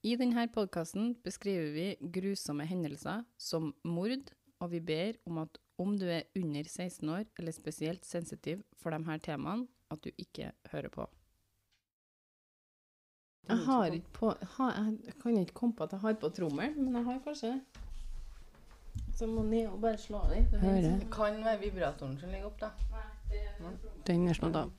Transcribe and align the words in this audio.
I 0.00 0.14
denne 0.16 0.46
podkasten 0.48 1.10
beskriver 1.20 1.74
vi 1.74 1.86
grusomme 2.00 2.64
hendelser 2.64 3.20
som 3.36 3.74
mord, 3.84 4.30
og 4.60 4.70
vi 4.72 4.80
ber 4.80 5.18
om 5.28 5.42
at 5.42 5.58
om 5.80 5.92
du 6.00 6.06
er 6.08 6.24
under 6.36 6.64
16 6.64 7.08
år 7.08 7.26
eller 7.38 7.52
spesielt 7.52 8.04
sensitiv 8.08 8.62
for 8.80 8.96
de 8.96 9.04
her 9.04 9.20
temaene, 9.20 9.68
at 9.92 10.00
du 10.00 10.08
ikke 10.16 10.52
hører 10.72 10.88
på. 10.88 11.04
Jeg 13.50 13.56
har 13.66 13.92
ikke 13.92 14.12
på 14.14 14.32
ha, 14.56 14.70
Jeg 15.04 15.14
kan 15.20 15.36
ikke 15.36 15.52
komme 15.54 15.76
på 15.76 15.84
at 15.84 15.92
jeg 15.92 16.00
har 16.00 16.14
på 16.14 16.28
trommel, 16.28 16.76
men 16.76 16.94
jeg 16.94 17.04
har 17.04 17.20
kanskje 17.24 17.52
det. 17.52 17.60
Så 19.16 19.26
må 19.26 19.42
ned 19.42 19.66
og 19.68 19.80
bare 19.80 19.98
slå 19.98 20.16
av 20.24 20.30
den. 20.32 20.48
Det 21.00 21.10
kan 21.12 21.44
være 21.44 21.60
vibratoren 21.60 22.16
som 22.20 22.32
ligger 22.32 22.46
opp, 22.46 22.60
da. 22.60 22.70
Den 24.06 24.28
er 24.28 24.32
slått 24.32 24.56
av. 24.56 24.70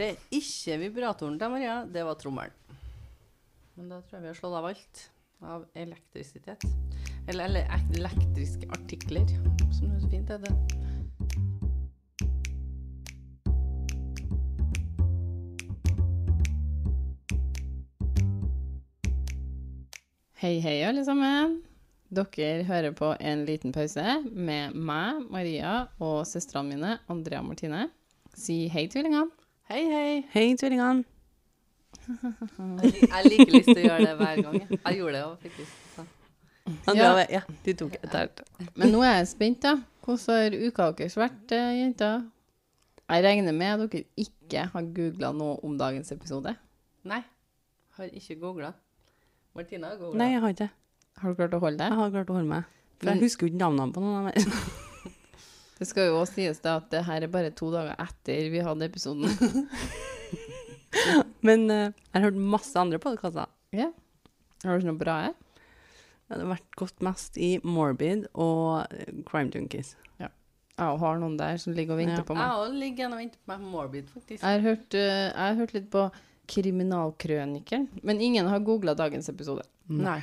Det 0.00 0.06
er 0.14 0.20
ikke 0.32 0.78
vibratoren 0.80 1.34
til 1.36 1.50
Maria, 1.52 1.82
det 1.84 2.00
var 2.08 2.14
trommelen. 2.16 2.54
Men 3.76 3.90
da 3.92 3.98
tror 4.00 4.16
jeg 4.16 4.22
vi 4.22 4.28
har 4.30 4.36
slått 4.38 4.54
av 4.56 4.68
alt 4.70 5.00
av 5.44 5.66
elektrisitet. 5.76 6.62
Eller, 7.28 7.44
eller 7.50 7.66
elektriske 7.98 8.64
artikler, 8.72 9.28
som 9.76 9.90
det 9.90 9.98
er 9.98 10.00
så 10.00 10.08
fint 10.08 10.32
heter. 10.32 10.56
Hei, 20.40 20.54
hei, 20.64 20.78
alle 20.88 21.04
sammen. 21.04 21.58
Dere 22.08 22.64
hører 22.70 22.96
på 22.96 23.12
en 23.20 23.44
liten 23.44 23.76
pause 23.76 24.16
med 24.32 24.72
meg, 24.72 25.20
Maria, 25.28 25.74
og 26.00 26.24
søstrene 26.24 26.72
mine, 26.72 26.96
Andrea 27.12 27.44
og 27.44 27.52
Martine. 27.52 27.90
Si 28.32 28.62
hei, 28.72 28.88
tvillingene. 28.88 29.28
Hei, 29.70 29.84
hei. 29.86 30.14
Hei, 30.32 30.56
tvillingene. 30.58 31.04
Jeg, 32.10 32.88
lik- 32.90 33.04
jeg 33.04 33.28
liker 33.30 33.52
lyst 33.54 33.68
til 33.68 33.78
å 33.78 33.84
gjøre 33.84 34.00
det 34.02 34.14
hver 34.18 34.40
gang. 34.42 34.56
jeg. 34.64 34.96
Gjorde 34.96 35.12
det 35.14 35.20
òg, 35.22 35.36
faktisk. 35.44 35.76
Så. 35.94 36.06
Ja. 36.98 37.12
ja. 37.30 37.40
du 37.62 37.70
tok 37.78 37.94
et. 38.00 38.42
Men 38.74 38.90
nå 38.90 39.04
er 39.06 39.20
jeg 39.20 39.28
spent, 39.30 39.60
da. 39.62 39.76
Hvordan 40.02 40.40
har 40.40 40.56
uka 40.66 40.88
deres 40.98 41.14
vært, 41.20 41.54
eh, 41.54 41.70
jenter? 41.84 42.26
Jeg 43.14 43.24
regner 43.28 43.54
med 43.54 43.84
at 43.86 43.94
dere 43.94 44.26
ikke 44.26 44.66
har 44.74 44.90
googla 44.98 45.30
noe 45.38 45.56
om 45.62 45.78
dagens 45.78 46.10
episode. 46.18 46.56
Nei, 47.06 47.22
har 47.94 48.10
ikke 48.10 48.40
googla. 48.42 48.74
Martina 49.54 49.94
har 49.94 50.02
googla. 50.02 50.18
Nei, 50.18 50.32
jeg 50.34 50.42
har 50.42 50.56
ikke 50.56 50.64
det. 50.66 50.70
Har 51.22 51.30
du 51.30 51.42
klart 51.44 51.54
å 51.54 51.62
holde 51.62 51.90
Jeg 51.92 52.02
har 52.02 52.14
klart 52.18 52.34
å 52.34 52.40
holde 52.40 52.56
meg. 52.58 52.78
For 52.98 53.14
jeg 53.14 53.22
husker 53.22 53.46
jo 53.46 53.54
ikke 53.54 53.62
navnene 53.62 53.94
på 53.94 54.02
noen 54.02 54.18
av 54.26 54.34
dem. 54.34 54.86
Det 55.80 55.86
skal 55.88 56.10
jo 56.10 56.18
også 56.20 56.34
sies 56.36 56.58
da 56.60 56.74
at 56.76 56.90
det 56.92 57.00
her 57.06 57.24
er 57.24 57.30
bare 57.32 57.48
to 57.56 57.70
dager 57.72 57.94
etter 58.04 58.50
vi 58.52 58.60
hadde 58.60 58.84
episoden. 58.84 59.30
Men 61.46 61.64
eh, 61.72 61.86
jeg 62.12 62.18
har 62.18 62.26
hørt 62.28 62.40
masse 62.56 62.76
andre 62.78 63.00
podkaster. 63.02 63.48
ja. 63.76 63.90
Har 64.60 64.76
du 64.76 64.82
ikke 64.82 64.90
noe 64.90 65.00
bra 65.00 65.12
her? 65.24 65.36
Det 66.28 66.36
har 66.36 66.50
vært 66.50 66.74
gått 66.76 66.98
mest 67.02 67.38
i 67.40 67.54
Morbid 67.64 68.26
og 68.36 68.82
eh, 68.92 69.14
Crime 69.28 69.48
Junkies. 69.54 69.94
Jeg 70.20 70.98
har 71.00 71.18
noen 71.20 71.34
der 71.36 71.58
som 71.60 71.74
ligger 71.76 71.92
og 71.96 72.00
venter 72.00 72.20
Ja. 72.22 72.26
på 72.28 72.34
meg. 72.36 72.44
Jeg 72.44 72.60
òg 72.60 72.76
ligger 72.80 73.00
igjen 73.02 73.14
og 73.16 73.20
venter 73.20 73.40
på 73.40 73.50
meg 73.52 73.58
på 73.64 73.70
Morbid, 73.72 74.06
faktisk. 74.12 74.40
Jeg 74.44 74.52
har 74.54 74.62
hørt, 74.64 74.94
eh, 74.96 75.24
jeg 75.28 75.40
har 75.40 75.56
hørt 75.58 75.74
litt 75.76 75.88
på 75.92 76.04
Kriminalkrønikeren, 76.48 77.88
men 78.02 78.20
ingen 78.24 78.48
har 78.48 78.62
googla 78.64 78.94
dagens 78.96 79.28
episode. 79.32 79.64
Nei. 79.88 80.20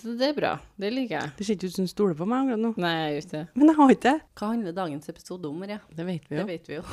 Så 0.00 0.14
det 0.18 0.28
er 0.30 0.36
bra. 0.36 0.52
Det 0.80 0.90
liker 0.92 1.18
jeg. 1.18 1.32
Det 1.36 1.46
ser 1.46 1.58
ikke 1.58 1.68
ut 1.70 1.76
som 1.76 1.88
du 1.88 1.92
stoler 1.92 2.16
på 2.18 2.26
meg 2.28 2.44
akkurat 2.46 2.62
nå. 2.62 2.72
Nei, 2.80 2.92
jeg 2.96 3.14
gjør 3.14 3.24
ikke 3.24 3.36
det. 3.36 3.44
Men 3.54 3.70
jeg 3.70 3.78
har 3.78 3.94
ikke 3.94 4.04
det. 4.06 4.14
Hva 4.40 4.50
handler 4.52 4.76
dagens 4.76 5.10
episode 5.12 5.50
om, 5.50 5.58
Maria? 5.60 5.80
Det 5.92 6.06
vet 6.08 6.28
vi 6.30 6.38
jo. 6.38 6.42
Det 6.42 6.48
vet 6.52 6.70
vi 6.70 6.78
jo. 6.78 6.84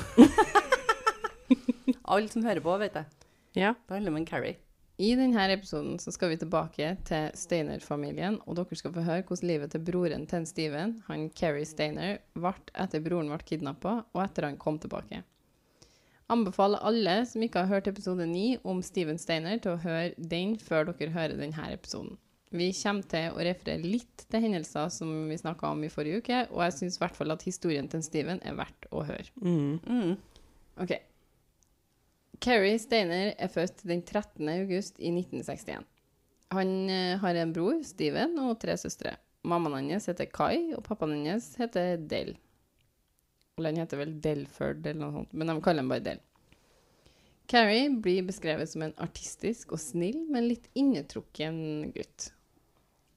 Alle 2.16 2.32
som 2.32 2.46
hører 2.46 2.64
på, 2.66 2.76
vet 2.82 2.98
jeg. 3.00 3.08
Ja. 3.60 3.76
Det 3.88 3.96
handler 3.96 4.16
om 4.16 4.20
en 4.20 4.28
Carrie. 4.28 4.58
I 5.00 5.14
denne 5.16 5.46
episoden 5.54 5.96
så 6.04 6.12
skal 6.12 6.34
vi 6.34 6.38
tilbake 6.42 6.90
til 7.08 7.30
Steiner-familien, 7.40 8.42
og 8.44 8.58
dere 8.58 8.76
skal 8.76 8.92
få 8.92 9.06
høre 9.06 9.24
hvordan 9.24 9.48
livet 9.48 9.72
til 9.72 9.84
broren 9.88 10.26
til 10.28 10.48
Steven, 10.50 10.98
han 11.08 11.30
Carrie 11.32 11.68
Steiner, 11.70 12.18
ble 12.36 12.52
etter 12.76 13.04
broren 13.06 13.32
ble 13.32 13.40
kidnappa, 13.48 13.94
og 14.12 14.24
etter 14.26 14.50
han 14.50 14.60
kom 14.60 14.76
tilbake. 14.84 15.22
Anbefaler 16.30 16.84
alle 16.84 17.14
som 17.26 17.46
ikke 17.46 17.64
har 17.64 17.72
hørt 17.72 17.88
episode 17.88 18.28
9 18.28 18.60
om 18.68 18.84
Steven 18.84 19.18
Steiner, 19.18 19.62
til 19.64 19.78
å 19.78 19.84
høre 19.86 20.12
den 20.20 20.58
før 20.60 20.92
dere 20.92 21.14
hører 21.16 21.40
denne 21.40 21.72
episoden. 21.72 22.20
Vi 22.50 22.72
kommer 22.74 23.06
til 23.06 23.36
å 23.36 23.44
referere 23.46 23.86
litt 23.86 24.24
til 24.26 24.42
hendelser 24.42 24.90
som 24.94 25.12
vi 25.30 25.38
snakka 25.38 25.70
om 25.70 25.84
i 25.86 25.92
forrige 25.94 26.24
uke, 26.24 26.40
og 26.50 26.64
jeg 26.66 26.76
syns 26.80 26.98
i 26.98 27.04
hvert 27.04 27.18
fall 27.18 27.36
at 27.36 27.46
historien 27.46 27.90
til 27.92 28.02
Steven 28.06 28.42
er 28.42 28.58
verdt 28.58 28.88
å 28.90 29.04
høre. 29.06 29.30
Mm. 29.38 29.78
Mm. 29.86 30.16
Ok. 30.82 30.96
Keri 32.42 32.74
Steiner 32.82 33.36
er 33.38 33.52
født 33.54 33.84
den 33.86 34.02
13. 34.02 34.48
august 34.50 34.98
i 34.98 35.12
1961. 35.14 35.86
Han 36.56 36.72
eh, 36.90 37.18
har 37.22 37.38
en 37.38 37.52
bror, 37.54 37.84
Steven, 37.86 38.34
og 38.42 38.58
tre 38.64 38.74
søstre. 38.82 39.14
Mammaen 39.46 39.92
hans 39.94 40.10
heter 40.10 40.30
Kai, 40.34 40.72
og 40.74 40.82
pappaen 40.88 41.28
hans 41.28 41.52
heter 41.60 42.00
Del. 42.02 42.34
Eller 43.60 43.76
han 43.76 43.84
heter 43.84 44.02
vel 44.02 44.18
Delford 44.24 44.82
eller 44.88 45.04
noe 45.04 45.18
sånt, 45.20 45.38
men 45.38 45.52
de 45.52 45.58
kaller 45.62 45.84
ham 45.84 45.94
bare 45.94 46.06
Del. 46.08 46.26
Carrie 47.50 47.90
blir 47.90 48.26
beskrevet 48.26 48.70
som 48.70 48.84
en 48.86 48.98
artistisk 49.02 49.74
og 49.74 49.82
snill, 49.82 50.24
men 50.30 50.50
litt 50.50 50.68
innetrukken 50.78 51.92
gutt. 51.94 52.32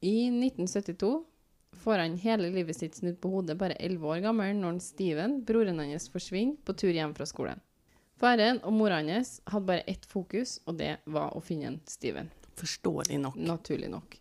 I 0.05 0.27
1972 0.27 1.25
får 1.73 1.99
han 1.99 2.17
hele 2.19 2.49
livet 2.51 2.77
sitt 2.77 2.97
snudd 2.99 3.21
på 3.23 3.31
hodet 3.31 3.55
bare 3.59 3.77
11 3.79 4.09
år 4.11 4.23
gammel 4.25 4.57
når 4.59 4.81
Steven, 4.83 5.37
broren 5.47 5.79
hans, 5.79 6.09
forsvinner 6.11 6.57
på 6.67 6.75
tur 6.75 6.91
hjem 6.91 7.13
fra 7.15 7.27
skolen. 7.31 7.61
Faren 8.19 8.59
og 8.67 8.75
mora 8.75 8.99
hans 8.99 9.37
hadde 9.47 9.69
bare 9.69 9.85
ett 9.87 10.09
fokus, 10.11 10.57
og 10.67 10.81
det 10.81 10.97
var 11.07 11.37
å 11.39 11.43
finne 11.43 11.69
en 11.71 11.77
Steven. 11.87 12.33
Forståelig 12.59 13.21
nok. 13.23 13.39
Naturlig 13.47 13.93
nok. 13.93 14.17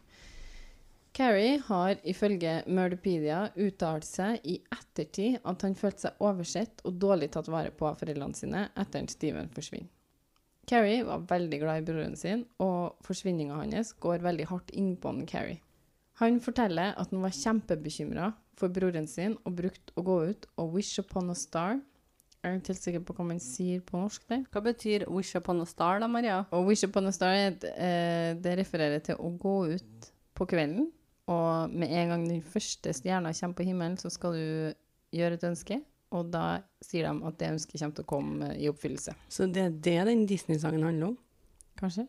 Carrie 1.18 1.58
har 1.66 1.98
ifølge 2.06 2.54
Murderpedia 2.70 3.40
uttalt 3.58 4.06
seg 4.06 4.46
i 4.46 4.60
ettertid 4.78 5.42
at 5.42 5.66
han 5.66 5.74
følte 5.76 6.06
seg 6.06 6.22
oversett 6.22 6.86
og 6.86 7.02
dårlig 7.02 7.32
tatt 7.34 7.50
vare 7.50 7.74
på 7.74 7.90
av 7.90 7.98
foreldrene 8.00 8.38
sine 8.38 8.68
etter 8.70 9.02
at 9.02 9.18
Steven 9.18 9.50
forsvinner. 9.58 9.90
Carrie 10.70 11.02
var 11.10 11.26
veldig 11.26 11.60
glad 11.66 11.82
i 11.82 11.90
broren 11.90 12.16
sin, 12.16 12.46
og 12.62 13.02
forsvinninga 13.02 13.58
hans 13.58 13.96
går 13.98 14.22
veldig 14.30 14.46
hardt 14.54 14.78
innpå 14.78 15.18
Carrie. 15.26 15.58
Han 16.22 16.38
forteller 16.38 16.94
at 17.02 17.10
han 17.10 17.24
var 17.24 17.34
kjempebekymra 17.34 18.28
for 18.60 18.70
broren 18.74 19.08
sin 19.10 19.34
og 19.42 19.56
brukte 19.58 19.96
å 19.98 20.04
gå 20.06 20.18
ut 20.30 20.46
og 20.62 20.76
wish 20.76 21.02
upon 21.02 21.34
a 21.34 21.38
star. 21.38 21.80
Er 22.42 22.58
ikke 22.58 22.74
helt 22.74 22.84
sikker 22.84 23.04
på 23.06 23.16
hva 23.18 23.26
man 23.26 23.42
sier 23.42 23.82
på 23.86 23.98
norsk 23.98 24.28
Det. 24.30 24.40
Hva 24.54 24.62
betyr 24.66 25.06
'wish 25.08 25.36
upon 25.38 25.62
a 25.62 25.66
star', 25.66 26.00
da, 26.00 26.08
Maria? 26.08 26.46
Og 26.52 26.68
wish 26.68 26.84
upon 26.84 27.06
a 27.06 27.12
star, 27.12 27.34
eh, 27.34 28.34
det 28.34 28.58
refererer 28.58 29.00
til 29.00 29.16
å 29.16 29.38
gå 29.38 29.74
ut 29.74 30.12
på 30.36 30.46
kvelden, 30.46 30.92
og 31.28 31.70
med 31.70 31.90
en 31.90 32.10
gang 32.10 32.28
den 32.28 32.42
første 32.42 32.94
stjerna 32.94 33.34
kommer 33.34 33.56
på 33.56 33.66
himmelen, 33.66 33.98
så 33.98 34.10
skal 34.10 34.34
du 34.34 34.74
gjøre 35.14 35.34
et 35.34 35.44
ønske, 35.44 35.84
og 36.12 36.32
da 36.32 36.62
sier 36.82 37.08
de 37.08 37.28
at 37.28 37.38
det 37.38 37.52
ønsket 37.52 37.80
kommer 37.80 37.96
til 37.96 38.04
å 38.04 38.08
komme 38.08 38.58
i 38.58 38.70
oppfyllelse. 38.70 39.14
Så 39.30 39.46
det 39.52 39.62
er 39.62 39.70
det 39.70 40.08
den 40.08 40.26
Disney-sangen 40.26 40.84
handler 40.84 41.08
om? 41.08 41.18
Kanskje? 41.78 42.08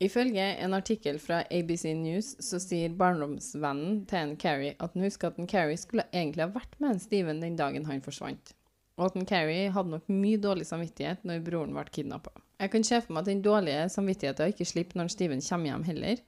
Ifølge 0.00 0.44
en 0.64 0.72
artikkel 0.72 1.18
fra 1.20 1.42
ABC 1.52 1.90
News 1.92 2.32
så 2.40 2.56
sier 2.62 2.94
barndomsvennen 2.96 4.06
til 4.08 4.18
en 4.22 4.36
Carrie 4.40 4.72
at 4.80 4.94
han 4.96 5.04
husker 5.04 5.28
at 5.28 5.40
en 5.40 5.48
Carrie 5.50 5.76
skulle 5.76 6.06
egentlig 6.08 6.46
ha 6.46 6.54
vært 6.54 6.78
med 6.80 6.94
en 6.94 7.02
Steven 7.02 7.42
den 7.42 7.58
dagen 7.58 7.84
han 7.84 8.00
forsvant. 8.00 8.54
Og 8.96 9.10
at 9.10 9.18
en 9.20 9.28
Carrie 9.28 9.68
hadde 9.72 9.92
nok 9.92 10.08
mye 10.08 10.40
dårlig 10.40 10.64
samvittighet 10.68 11.26
når 11.28 11.42
broren 11.44 11.76
ble 11.76 11.84
kidnappa. 11.92 12.32
Jeg 12.60 12.72
kan 12.72 12.84
se 12.84 13.00
for 13.04 13.12
meg 13.12 13.26
at 13.26 13.28
den 13.28 13.42
dårlige 13.44 13.82
samvittigheten 13.92 14.54
ikke 14.54 14.68
slipper 14.68 15.00
når 15.00 15.12
Steven 15.12 15.44
kommer 15.44 15.70
hjem 15.70 15.84
heller, 15.88 16.22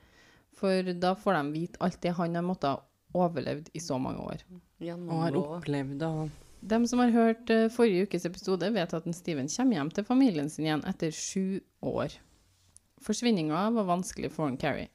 for 0.56 0.92
da 1.04 1.12
får 1.16 1.38
de 1.38 1.54
vite 1.54 1.80
alt 1.84 2.00
det 2.04 2.12
han 2.18 2.36
har 2.36 2.44
måttet 2.44 2.74
ha 2.74 3.24
overlevd 3.24 3.70
i 3.72 3.80
så 3.80 3.96
mange 4.00 4.24
år. 4.24 4.44
Og 4.84 5.16
har 5.16 5.38
opplevd 5.40 6.04
og 6.08 6.28
De 6.60 6.78
som 6.86 7.00
har 7.02 7.10
hørt 7.10 7.50
eh, 7.50 7.70
forrige 7.72 8.06
ukes 8.06 8.28
episode, 8.28 8.68
vet 8.74 8.92
at 8.94 9.08
en 9.08 9.16
Steven 9.16 9.48
kommer 9.50 9.80
hjem 9.80 9.90
til 9.96 10.06
familien 10.06 10.52
sin 10.52 10.68
igjen 10.68 10.84
etter 10.86 11.10
sju 11.10 11.58
år. 11.80 12.14
Forsvinninga 13.02 13.70
var 13.74 13.88
vanskelig 13.88 14.30
for 14.32 14.56
Carrie, 14.56 14.88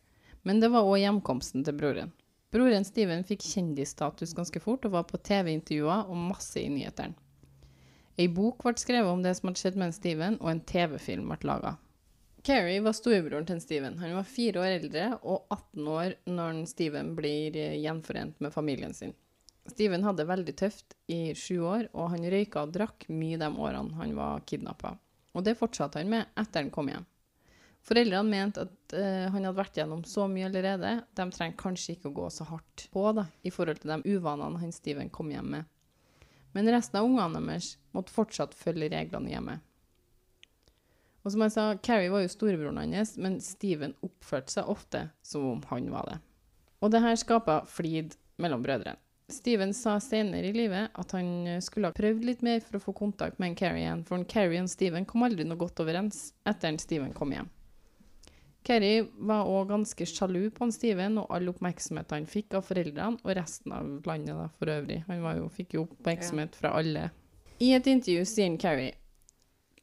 men 0.47 0.61
det 0.63 0.71
var 0.71 0.87
òg 0.87 1.01
hjemkomsten 1.01 1.65
til 1.67 1.75
broren. 1.75 2.13
Broren 2.55 2.85
Steven 2.87 3.25
fikk 3.27 3.43
kjendisstatus 3.43 4.31
ganske 4.37 4.61
fort 4.63 4.85
og 4.87 4.93
var 4.93 5.07
på 5.09 5.19
TV-intervjuer 5.19 6.07
og 6.07 6.21
masse 6.29 6.61
i 6.61 6.69
nyhetene. 6.71 7.17
Ei 8.17 8.29
bok 8.33 8.63
ble 8.63 8.73
skrevet 8.81 9.11
om 9.11 9.19
det 9.21 9.35
som 9.37 9.49
hadde 9.49 9.61
skjedd 9.61 9.75
med 9.77 9.91
en 9.91 9.93
Steven, 9.93 10.37
og 10.41 10.49
en 10.49 10.63
TV-film 10.65 11.27
ble 11.29 11.49
laga. 11.51 11.75
Carrie 12.47 12.81
var 12.81 12.95
storebroren 12.95 13.45
til 13.45 13.59
Steven. 13.61 13.97
Han 13.99 14.15
var 14.15 14.29
fire 14.31 14.63
år 14.63 14.77
eldre 14.77 15.07
og 15.19 15.51
18 15.53 15.89
år 15.91 16.15
når 16.31 16.61
Steven 16.71 17.11
blir 17.17 17.57
eh, 17.59 17.75
gjenforent 17.83 18.39
med 18.41 18.55
familien 18.55 18.95
sin. 18.95 19.11
Steven 19.67 20.05
hadde 20.07 20.23
det 20.23 20.29
veldig 20.31 20.55
tøft 20.57 20.95
i 21.11 21.35
sju 21.35 21.59
år, 21.67 21.89
og 21.91 22.13
han 22.13 22.23
røyka 22.31 22.63
og 22.63 22.71
drakk 22.73 23.05
mye 23.11 23.37
de 23.41 23.51
årene 23.51 23.99
han 23.99 24.15
var 24.15 24.45
kidnappa. 24.47 24.95
Og 25.35 25.43
det 25.43 25.57
fortsatte 25.59 25.99
han 25.99 26.09
med 26.09 26.31
etter 26.39 26.63
han 26.63 26.71
kom 26.73 26.87
hjem. 26.89 27.05
Foreldrene 27.87 28.27
mente 28.27 28.65
at 28.65 28.95
uh, 28.97 29.29
han 29.31 29.45
hadde 29.45 29.55
vært 29.55 29.77
gjennom 29.79 30.03
så 30.07 30.25
mye 30.27 30.49
allerede, 30.49 30.97
de 31.15 31.25
trenger 31.31 31.55
kanskje 31.59 31.95
ikke 31.95 32.11
å 32.11 32.17
gå 32.17 32.27
så 32.35 32.47
hardt 32.49 32.87
på 32.91 33.05
da, 33.15 33.27
i 33.47 33.53
forhold 33.53 33.79
til 33.79 33.93
de 33.93 34.17
uvanene 34.17 34.59
han 34.59 34.75
Steven 34.75 35.11
kom 35.13 35.31
hjem 35.31 35.53
med. 35.55 35.69
Men 36.55 36.67
resten 36.73 36.99
av 36.99 37.07
ungene 37.07 37.39
deres 37.39 37.75
måtte 37.95 38.11
fortsatt 38.11 38.55
følge 38.57 38.91
reglene 38.91 39.31
hjemme. 39.31 39.57
Og 41.23 41.33
som 41.33 41.43
jeg 41.43 41.53
sa, 41.55 41.65
Carrie 41.83 42.11
var 42.11 42.23
jo 42.23 42.31
storebroren 42.31 42.79
hans, 42.79 43.17
men 43.19 43.41
Steven 43.43 43.95
oppførte 44.05 44.53
seg 44.53 44.69
ofte 44.71 45.07
som 45.23 45.43
om 45.49 45.63
han 45.71 45.89
var 45.91 46.07
det. 46.11 46.21
Og 46.83 46.91
det 46.93 47.01
her 47.03 47.19
skapa 47.19 47.61
flid 47.67 48.15
mellom 48.39 48.63
brødrene. 48.63 48.99
Steven 49.27 49.73
sa 49.75 49.97
senere 49.99 50.47
i 50.47 50.55
livet 50.55 50.93
at 50.95 51.11
han 51.11 51.27
eh, 51.51 51.59
skulle 51.59 51.89
ha 51.89 51.95
prøvd 51.95 52.23
litt 52.23 52.43
mer 52.47 52.61
for 52.63 52.77
å 52.77 52.83
få 52.85 52.93
kontakt 52.95 53.41
med 53.41 53.49
en 53.49 53.57
Carrie 53.59 53.83
igjen, 53.83 54.05
for 54.07 54.15
en 54.15 54.23
Carrie 54.23 54.61
og 54.63 54.71
Steven 54.71 55.03
kom 55.09 55.25
aldri 55.27 55.43
noe 55.43 55.59
godt 55.59 55.81
overens 55.83 56.29
etter 56.47 56.71
at 56.71 56.83
Steven 56.83 57.11
kom 57.15 57.33
hjem. 57.35 57.49
Carrie 58.67 59.05
var 59.15 59.47
òg 59.47 59.69
ganske 59.69 60.05
sjalu 60.05 60.49
på 60.51 60.65
han 60.65 60.73
Steven 60.75 61.21
og 61.21 61.29
all 61.31 61.47
oppmerksomhet 61.47 62.11
han 62.11 62.25
fikk 62.27 62.57
av 62.57 62.65
foreldrene 62.67 63.21
og 63.23 63.35
resten 63.37 63.71
av 63.71 64.07
landet 64.09 64.35
da, 64.35 64.47
for 64.59 64.71
øvrig. 64.73 64.97
Han 65.07 65.21
var 65.23 65.37
jo, 65.39 65.45
fikk 65.47 65.77
jo 65.77 65.83
oppmerksomhet 65.85 66.57
fra 66.59 66.73
alle. 66.75 67.05
I 67.63 67.71
et 67.77 67.87
intervju 67.87 68.25
sier 68.27 68.49
han 68.49 68.57
Carrie 68.59 68.91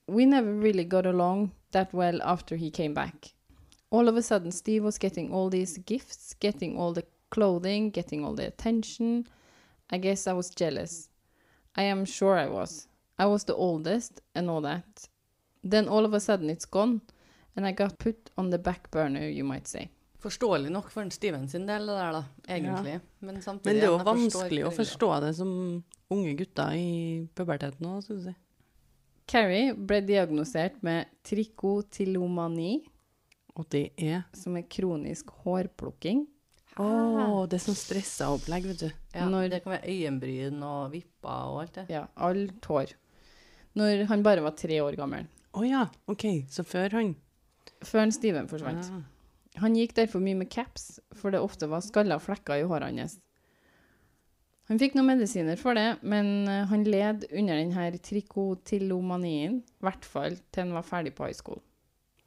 We 0.07 0.27
never 0.29 0.53
really 0.61 0.85
got 0.85 1.07
along 1.07 1.53
that 1.73 1.95
well 1.95 2.21
after 2.23 2.57
he 2.57 2.71
came 2.71 2.93
back. 2.93 3.33
All 3.91 4.09
of 4.09 4.17
a 4.17 4.23
sudden, 4.23 4.53
Steve 4.53 4.85
was 4.85 4.99
getting 4.99 5.33
all 5.33 5.49
these 5.49 5.79
gifts, 5.79 6.35
getting 6.35 6.77
all 6.77 6.93
the 6.93 7.07
clothing, 7.31 7.91
getting 7.91 8.23
all 8.23 8.35
the 8.35 8.47
attention. 8.47 9.27
I 9.91 9.97
guess 9.97 10.27
I 10.27 10.35
was 10.35 10.51
jealous. 10.51 11.09
I 11.75 11.85
am 11.85 12.05
sure 12.05 12.37
I 12.37 12.49
was. 12.49 12.87
I 13.19 13.25
was 13.25 13.45
the 13.45 13.55
oldest 13.55 14.21
and 14.35 14.51
all 14.51 14.61
that. 14.61 15.09
Then 15.63 15.89
all 15.89 16.05
of 16.05 16.13
a 16.13 16.21
sudden 16.21 16.51
it's 16.51 16.67
gone, 16.67 17.01
and 17.57 17.67
I 17.67 17.73
got 17.73 17.99
put 17.99 18.31
on 18.37 18.51
the 18.51 18.59
back 18.59 18.91
burner, 18.91 19.29
you 19.29 19.45
might 19.45 19.67
say. 19.69 19.89
Forståelig 20.25 20.71
nok 20.73 20.89
for 20.91 21.11
Steven 21.13 21.49
sin 21.49 21.67
del, 21.67 21.87
det 21.87 21.95
der, 21.99 22.13
da, 22.13 22.25
egentlig. 22.49 23.01
Men 23.21 23.43
samtidig 23.43 23.65
Men 23.67 23.75
det 23.77 23.83
er 23.83 23.93
jo 23.93 23.99
vanskelig 24.07 24.63
å 24.65 24.71
forstå 24.73 25.11
det 25.21 25.35
som 25.37 25.51
unge 26.11 26.33
gutter 26.39 26.73
i 26.79 27.29
puberteten 27.37 27.87
òg, 27.91 28.03
skal 28.07 28.17
du 28.17 28.23
si. 28.31 28.35
Carrie 29.29 29.75
ble 29.75 30.01
diagnosert 30.05 30.83
med 30.85 31.07
trikotilomani, 31.25 32.83
Og 33.57 33.69
det 33.71 33.93
er 34.03 34.25
som 34.35 34.57
er 34.59 34.65
kronisk 34.67 35.29
hårplukking. 35.45 36.25
Å, 36.77 37.45
det 37.47 37.55
er 37.61 37.63
sånn 37.63 37.77
stressa 37.79 38.33
opplegg, 38.35 38.65
vet 38.67 38.81
du. 38.81 38.89
Ja, 39.15 39.29
Når- 39.29 39.49
Det 39.51 39.63
kan 39.63 39.73
være 39.77 39.87
øyenbryn 39.93 40.61
og 40.63 40.91
vipper 40.91 41.53
og 41.53 41.61
alt 41.63 41.73
det. 41.75 41.85
Ja, 41.91 42.09
alt 42.17 42.65
hår. 42.67 42.95
Når 43.77 44.07
han 44.09 44.23
bare 44.25 44.41
var 44.43 44.51
tre 44.59 44.81
år 44.81 44.97
gammel. 44.97 45.27
Å 45.55 45.63
ja, 45.69 45.87
OK. 46.09 46.47
Så 46.51 46.65
før 46.65 46.91
han 46.91 47.15
Før 47.85 48.11
Steven 48.15 48.49
forsvant. 48.51 48.89
Ah. 48.91 49.03
Han 49.63 49.77
gikk 49.79 49.95
derfor 49.95 50.23
mye 50.23 50.39
med 50.39 50.51
caps, 50.51 50.99
for 51.15 51.35
det 51.35 51.43
ofte 51.43 51.69
var 51.71 51.85
skalla 51.85 52.19
flekker 52.23 52.63
i 52.63 52.67
håret 52.69 52.97
hans. 52.99 53.21
Han 54.71 54.81
fikk 54.81 54.97
noen 54.97 55.13
medisiner 55.13 55.61
for 55.61 55.77
det, 55.77 55.99
men 56.03 56.49
eh, 56.49 56.65
han 56.71 56.87
led 56.89 57.27
under 57.29 57.61
denne 57.61 58.01
trikotilomanien, 58.01 59.61
i 59.61 59.85
hvert 59.85 60.07
fall 60.09 60.39
til 60.51 60.65
han 60.65 60.77
var 60.79 60.87
ferdig 60.89 61.13
på 61.17 61.29
high 61.29 61.37
school. 61.37 61.61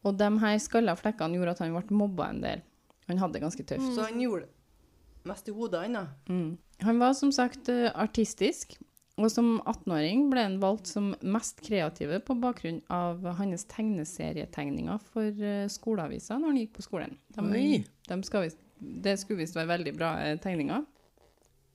Og 0.06 0.20
de 0.20 0.30
her 0.44 0.60
skalla 0.62 0.94
flekkene 0.96 1.40
gjorde 1.40 1.56
at 1.56 1.64
han 1.66 1.74
ble 1.74 1.98
mobba 1.98 2.30
en 2.32 2.44
del. 2.44 2.62
Han 3.10 3.20
hadde 3.22 3.40
det 3.40 3.44
ganske 3.44 3.66
tøft. 3.66 3.90
Så 3.96 4.06
han 4.06 4.22
gjorde 4.22 4.46
det 4.46 5.28
mest 5.28 5.50
i 5.50 5.56
hodet, 5.56 5.82
han 5.88 5.98
da. 5.98 6.04
Mm. 6.30 6.52
Han 6.86 7.02
var 7.02 7.18
som 7.18 7.34
sagt 7.36 7.72
eh, 7.74 7.90
artistisk, 7.98 8.78
og 9.18 9.32
som 9.34 9.56
18-åring 9.64 10.28
ble 10.30 10.44
han 10.46 10.60
valgt 10.62 10.92
som 10.92 11.10
mest 11.26 11.64
kreative 11.66 12.20
på 12.26 12.36
bakgrunn 12.38 12.84
av 12.94 13.26
hans 13.40 13.66
tegneserietegninger 13.72 15.02
for 15.10 15.42
uh, 15.42 15.66
skoleavisa 15.74 16.38
når 16.38 16.54
han 16.54 16.60
gikk 16.62 16.76
på 16.78 16.86
skolen. 16.86 17.18
De, 17.34 17.82
de 18.12 18.22
visst- 18.22 18.64
det 18.80 19.18
skulle 19.18 19.42
visst 19.42 19.58
være 19.58 19.72
veldig 19.74 19.94
bra 19.98 20.12
eh, 20.22 20.38
tegninger. 20.42 20.86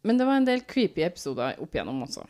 Men 0.03 0.19
det 0.19 0.27
var 0.27 0.41
en 0.41 0.47
del 0.47 0.65
creepy 0.67 1.05
episoder 1.07 1.59
opp 1.63 1.75
igjennom 1.75 2.03
også. 2.07 2.25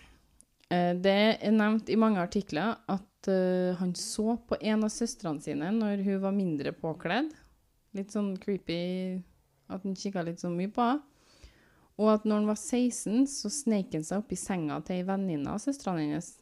Eh, 0.73 0.93
det 1.00 1.19
er 1.41 1.55
nevnt 1.55 1.93
i 1.93 1.99
mange 2.00 2.23
artikler 2.23 2.76
at 2.91 3.31
eh, 3.31 3.73
han 3.79 3.94
så 3.99 4.37
på 4.49 4.58
en 4.61 4.87
av 4.87 4.93
søstrene 4.93 5.44
sine 5.44 5.73
når 5.76 6.05
hun 6.06 6.20
var 6.25 6.37
mindre 6.37 6.75
påkledd. 6.76 7.32
Litt 7.97 8.12
sånn 8.15 8.35
creepy 8.41 8.82
at 9.73 9.85
han 9.85 9.97
kikka 9.97 10.25
litt 10.26 10.41
så 10.41 10.53
mye 10.53 10.73
på 10.73 10.85
henne. 10.93 11.08
Og 12.02 12.08
at 12.10 12.25
når 12.26 12.40
han 12.40 12.50
var 12.50 12.58
16, 12.58 13.26
så 13.31 13.50
sneik 13.52 13.94
han 13.94 14.02
seg 14.06 14.25
opp 14.25 14.32
i 14.34 14.38
senga 14.40 14.81
til 14.82 14.99
ei 14.99 15.06
venninne 15.06 15.54
av 15.54 15.62
søstrene 15.62 16.08
hennes, 16.08 16.32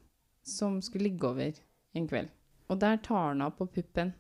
som 0.47 0.79
skulle 0.81 1.11
ligge 1.11 1.29
over 1.29 1.59
en 1.99 2.09
kveld. 2.09 2.31
Og 2.71 2.79
der 2.81 3.01
tar 3.05 3.27
han 3.27 3.43
henne 3.43 3.51
på 3.59 3.67
puppen 3.69 4.15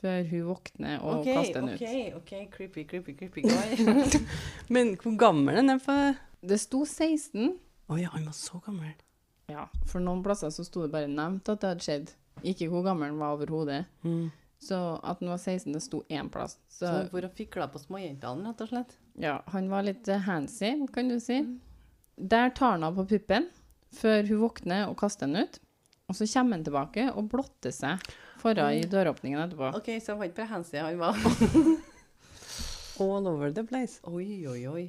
før 0.00 0.22
hun 0.28 0.44
våkner 0.48 1.00
og 1.00 1.20
okay, 1.20 1.34
kaster 1.36 1.60
henne 1.60 1.74
OK, 1.74 1.82
ut. 1.84 2.16
ok, 2.20 2.32
creepy, 2.52 2.84
creepy, 2.88 3.14
creepy 3.18 3.44
guy. 3.44 4.20
Men 4.74 4.94
hvor 5.00 5.16
gammel 5.20 5.60
er 5.60 5.66
den 5.66 5.80
for 5.82 6.16
Det 6.44 6.60
sto 6.60 6.84
16. 6.84 7.54
Å 7.88 7.98
ja, 8.00 8.12
han 8.12 8.24
var 8.28 8.36
så 8.36 8.60
gammel. 8.64 8.94
Ja, 9.52 9.66
for 9.88 10.04
noen 10.04 10.22
plasser 10.24 10.52
så 10.52 10.64
sto 10.64 10.84
det 10.84 10.92
bare 10.92 11.08
nevnt 11.10 11.48
at 11.52 11.60
det 11.60 11.72
hadde 11.74 11.84
skjedd. 11.84 12.12
Ikke 12.44 12.68
hvor 12.72 12.84
gammel 12.86 13.12
han 13.12 13.20
var 13.20 13.36
overhodet. 13.36 13.84
Mm. 14.04 14.28
Så 14.64 14.78
at 15.04 15.20
han 15.20 15.32
var 15.32 15.40
16, 15.40 15.72
det 15.72 15.82
sto 15.84 16.02
én 16.08 16.30
plass. 16.32 16.58
Så 16.68 16.86
Så 16.86 17.08
hvor 17.12 17.26
han 17.26 17.34
fikla 17.36 17.68
på 17.72 17.80
småjentene, 17.82 18.48
rett 18.48 18.64
og 18.64 18.72
slett. 18.72 18.96
Ja, 19.20 19.42
han 19.46 19.68
var 19.70 19.86
litt 19.86 20.08
eh, 20.08 20.22
handsy, 20.26 20.74
kan 20.94 21.08
du 21.08 21.20
si. 21.22 21.40
Der 22.16 22.50
tar 22.50 22.76
han 22.76 22.86
av 22.86 22.98
på 22.98 23.06
puppen 23.14 23.48
før 23.94 24.26
hun 24.26 24.42
våkner 24.42 24.88
og 24.88 24.98
kaster 24.98 25.30
den 25.30 25.46
ut. 25.46 25.60
Og 26.10 26.18
så 26.18 26.26
kommer 26.28 26.58
han 26.58 26.64
tilbake 26.66 27.06
og 27.14 27.30
blotter 27.32 27.72
seg 27.72 28.02
foran 28.42 28.76
i 28.76 28.88
døråpningen 28.90 29.40
etterpå. 29.46 29.70
OK, 29.78 29.94
så 30.02 30.12
han 30.12 30.20
var 30.20 30.30
ikke 30.30 30.42
bare 30.42 30.52
handsy, 30.52 30.76
han 30.82 30.98
var 31.00 31.18
All 33.02 33.26
over 33.26 33.50
the 33.50 33.64
place. 33.66 33.98
Oi, 34.06 34.44
oi, 34.46 34.60
oi. 34.70 34.84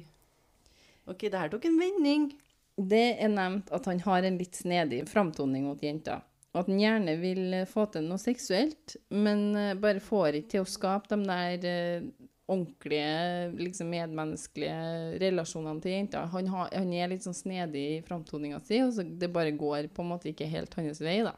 OK, 1.10 1.26
det 1.30 1.40
her 1.40 1.50
tok 1.50 1.64
en 1.66 1.78
vending. 1.80 2.28
Det 2.76 3.16
er 3.22 3.30
nevnt 3.32 3.70
at 3.74 3.86
han 3.88 4.02
har 4.04 4.26
en 4.26 4.36
litt 4.38 4.58
snedig 4.58 5.00
framtoning 5.10 5.64
mot 5.66 5.82
jenta. 5.82 6.20
Og 6.52 6.62
at 6.62 6.70
han 6.70 6.80
gjerne 6.80 7.16
vil 7.20 7.56
få 7.68 7.86
til 7.92 8.06
noe 8.06 8.20
seksuelt, 8.20 8.94
men 9.12 9.48
eh, 9.58 9.74
bare 9.80 10.00
får 10.00 10.38
ikke 10.40 10.52
til 10.54 10.64
å 10.64 10.70
skape 10.70 11.10
de 11.12 11.18
der 11.26 11.66
eh, 11.68 12.06
ordentlige, 12.48 13.52
liksom 13.58 13.88
medmenneskelige 13.90 15.18
relasjonene 15.22 15.82
til 15.82 15.92
jenta. 15.96 16.20
Han, 16.30 16.46
har, 16.52 16.68
han 16.72 16.92
er 16.94 17.08
litt 17.10 17.24
sånn 17.26 17.34
snedig 17.34 17.82
i 17.96 18.02
framtoninga 18.06 18.60
si, 18.62 18.78
og 18.84 18.92
så 18.94 19.02
det 19.18 19.32
bare 19.34 19.50
går 19.58 19.88
på 19.94 20.04
en 20.04 20.12
måte 20.12 20.30
ikke 20.30 20.46
helt 20.50 20.74
hans 20.78 21.00
vei, 21.02 21.18
da. 21.26 21.32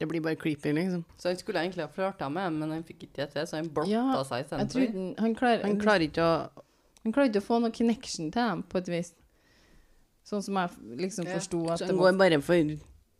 Det 0.00 0.08
blir 0.08 0.22
bare 0.24 0.38
creepy, 0.40 0.72
liksom. 0.72 1.04
Så 1.20 1.28
han 1.28 1.36
skulle 1.38 1.60
egentlig 1.62 1.84
ha 1.84 1.92
flørta 1.92 2.30
med 2.32 2.42
henne, 2.48 2.58
men 2.64 2.70
han 2.78 2.84
fikk 2.88 3.04
ikke 3.06 3.20
det 3.20 3.28
til, 3.34 3.46
så 3.46 3.60
han 3.60 3.68
blotta 3.68 3.90
Ja, 3.92 4.22
seg 4.24 4.46
istedenfor. 4.46 4.92
den- 4.92 5.14
han 5.18 5.34
Han 5.62 5.80
klarer 5.80 6.08
ikke 6.08 6.24
å 6.24 6.64
han 7.02 7.12
klarer 7.12 7.28
ikke 7.30 7.40
å 7.40 7.46
få 7.46 7.60
noe 7.62 7.70
connection 7.72 8.30
til 8.30 8.42
dem, 8.42 8.62
på 8.62 8.78
et 8.78 8.88
vis. 8.88 9.14
Sånn 10.26 10.42
som 10.42 10.54
jeg 10.54 10.70
liksom 11.00 11.26
Ja, 11.26 11.38
forsto 11.38 11.70
at 11.72 11.78
Så 11.80 11.86
han 11.86 11.96
går 11.96 12.18
bare 12.18 12.40
for 12.42 12.54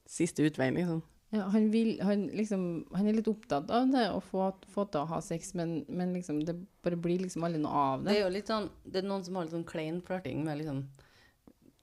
siste 0.07 0.43
utvei, 0.45 0.71
liksom. 0.75 1.03
Ja, 1.31 1.45
han, 1.55 1.69
vil, 1.71 1.93
han, 2.03 2.25
liksom, 2.35 2.63
han 2.91 3.07
er 3.07 3.15
litt 3.15 3.29
opptatt 3.31 3.69
av 3.71 3.85
det, 3.93 4.09
å 4.11 4.19
få, 4.25 4.49
få 4.75 4.85
til 4.91 5.05
å 5.05 5.11
ha 5.13 5.21
sex, 5.23 5.53
men, 5.55 5.85
men 5.87 6.11
liksom, 6.17 6.41
det 6.49 6.57
bare 6.83 6.97
blir 6.99 7.23
liksom 7.23 7.45
aldri 7.47 7.61
noe 7.63 7.71
av 7.93 8.03
Det 8.03 8.11
det. 8.11 8.17
er 8.19 8.25
jo 8.25 8.33
litt 8.35 8.51
sånn 8.51 8.67
Det 8.83 8.99
er 8.99 9.07
noen 9.07 9.23
som 9.23 9.37
har 9.39 9.47
litt 9.47 9.55
sånn 9.55 9.69
klein 9.69 10.01
flørting 10.03 10.43
med 10.47 10.59
liksom 10.59 10.81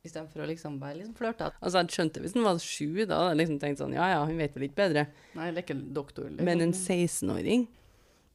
Istedenfor 0.08 0.44
å 0.44 0.48
liksom 0.48 0.76
være 0.80 1.02
liksom 1.02 1.16
flørtete. 1.18 1.58
Altså, 1.60 1.82
jeg 1.82 1.96
skjønte 1.96 2.22
hvis 2.24 2.36
han 2.38 2.46
var 2.46 2.60
sju, 2.64 2.90
da 3.10 3.18
hadde 3.22 3.32
jeg 3.34 3.40
liksom 3.42 3.58
tenkt 3.64 3.82
sånn, 3.82 3.96
ja 3.98 4.06
ja, 4.14 4.20
han 4.28 4.38
vet 4.40 4.54
vel 4.56 4.68
ikke 4.70 4.78
bedre. 4.80 5.04
Nei, 5.36 5.48
det 5.52 5.60
er 5.60 5.66
ikke 5.66 5.76
doktor. 5.98 6.30
Liksom. 6.30 6.48
Men 6.48 6.64
en 6.64 6.72
16-åring 6.78 7.66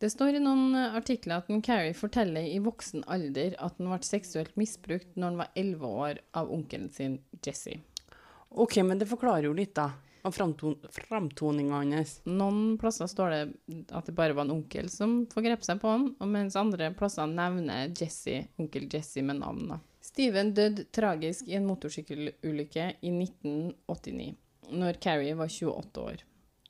Det 0.03 0.11
står 0.13 0.37
i 0.37 0.43
noen 0.43 0.75
artikler 0.99 1.39
at 1.41 1.49
Carrie 1.65 1.95
forteller 1.97 2.45
i 2.51 2.59
voksen 2.61 3.05
alder 3.07 3.55
at 3.63 3.79
han 3.79 3.89
ble 3.93 4.01
seksuelt 4.05 4.57
misbrukt 4.61 5.13
når 5.17 5.29
han 5.31 5.41
var 5.45 5.53
11 5.63 5.93
år 6.07 6.21
av 6.43 6.51
onkelen 6.53 6.91
sin, 6.93 7.21
Jesse. 7.47 7.79
OK, 8.51 8.81
men 8.85 8.99
det 9.01 9.09
forklarer 9.09 9.47
jo 9.49 9.55
litt, 9.57 9.73
da. 9.79 9.93
Framton 10.31 10.77
framtoninga 10.91 11.81
hans. 11.83 12.21
Noen 12.25 12.77
plasser 12.79 13.09
står 13.11 13.31
det 13.35 13.41
at 13.91 14.07
det 14.07 14.15
bare 14.15 14.37
var 14.39 14.47
en 14.47 14.55
onkel 14.55 14.91
som 14.93 15.25
forgrep 15.33 15.65
seg 15.67 15.81
på 15.83 15.91
han, 15.91 16.05
og 16.23 16.29
mens 16.31 16.57
andre 16.59 16.93
plasser 16.95 17.27
nevner 17.27 17.91
Jesse, 17.99 18.45
onkel 18.63 18.87
Jesse 18.93 19.25
med 19.27 19.41
navn. 19.41 19.73
Steven 20.03 20.53
døde 20.55 20.85
tragisk 20.95 21.49
i 21.51 21.57
en 21.59 21.67
motorsykkelulykke 21.67 22.87
i 23.03 23.15
1989, 23.15 24.29
når 24.71 25.01
Carrie 25.03 25.35
var 25.39 25.51
28 25.51 26.05
år. 26.05 26.23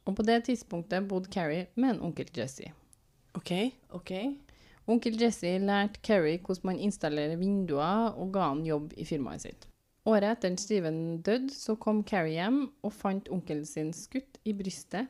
Og 0.09 0.17
på 0.19 0.25
det 0.27 0.41
tidspunktet 0.49 1.07
bodde 1.09 1.31
Carrie 1.33 1.69
med 1.75 1.97
en 1.97 2.03
onkel 2.09 2.33
Jesse. 2.37 2.73
OK? 3.37 3.53
OK. 3.97 4.13
Onkel 4.91 5.21
Jesse 5.21 5.59
lærte 5.63 6.01
Carrie 6.03 6.41
hvordan 6.43 6.73
man 6.73 6.81
installerer 6.81 7.39
vinduer, 7.41 8.17
og 8.17 8.33
ga 8.35 8.49
han 8.51 8.65
jobb 8.67 8.97
i 8.97 9.07
firmaet 9.09 9.45
sitt. 9.47 9.69
Året 10.09 10.33
etter 10.39 10.57
Steven 10.59 11.21
døde, 11.23 11.53
så 11.55 11.77
kom 11.79 12.01
Carrie 12.05 12.35
hjem 12.41 12.65
og 12.83 12.93
fant 12.97 13.29
onkelen 13.31 13.67
sin 13.69 13.93
skutt 13.95 14.41
i 14.45 14.55
brystet 14.59 15.07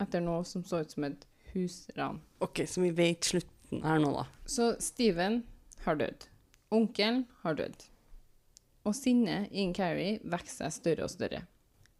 etter 0.00 0.22
noe 0.24 0.44
som 0.48 0.64
så 0.64 0.80
ut 0.82 0.90
som 0.94 1.04
et 1.04 1.26
husran. 1.52 2.20
Ok, 2.40 2.62
Så 2.66 2.80
vi 2.80 2.90
vet 2.96 3.20
slutten 3.28 3.82
her 3.84 4.00
nå, 4.00 4.12
da. 4.16 4.24
Så 4.48 4.72
Steven 4.80 5.42
har 5.84 6.00
dødd. 6.00 6.24
Onkelen 6.72 7.26
har 7.42 7.54
dødd. 7.60 7.84
Og 8.88 8.96
sinnet 8.96 9.50
innen 9.52 9.74
Carrie 9.76 10.16
vokser 10.24 10.64
seg 10.64 10.78
større 10.80 11.04
og 11.06 11.12
større. 11.12 11.44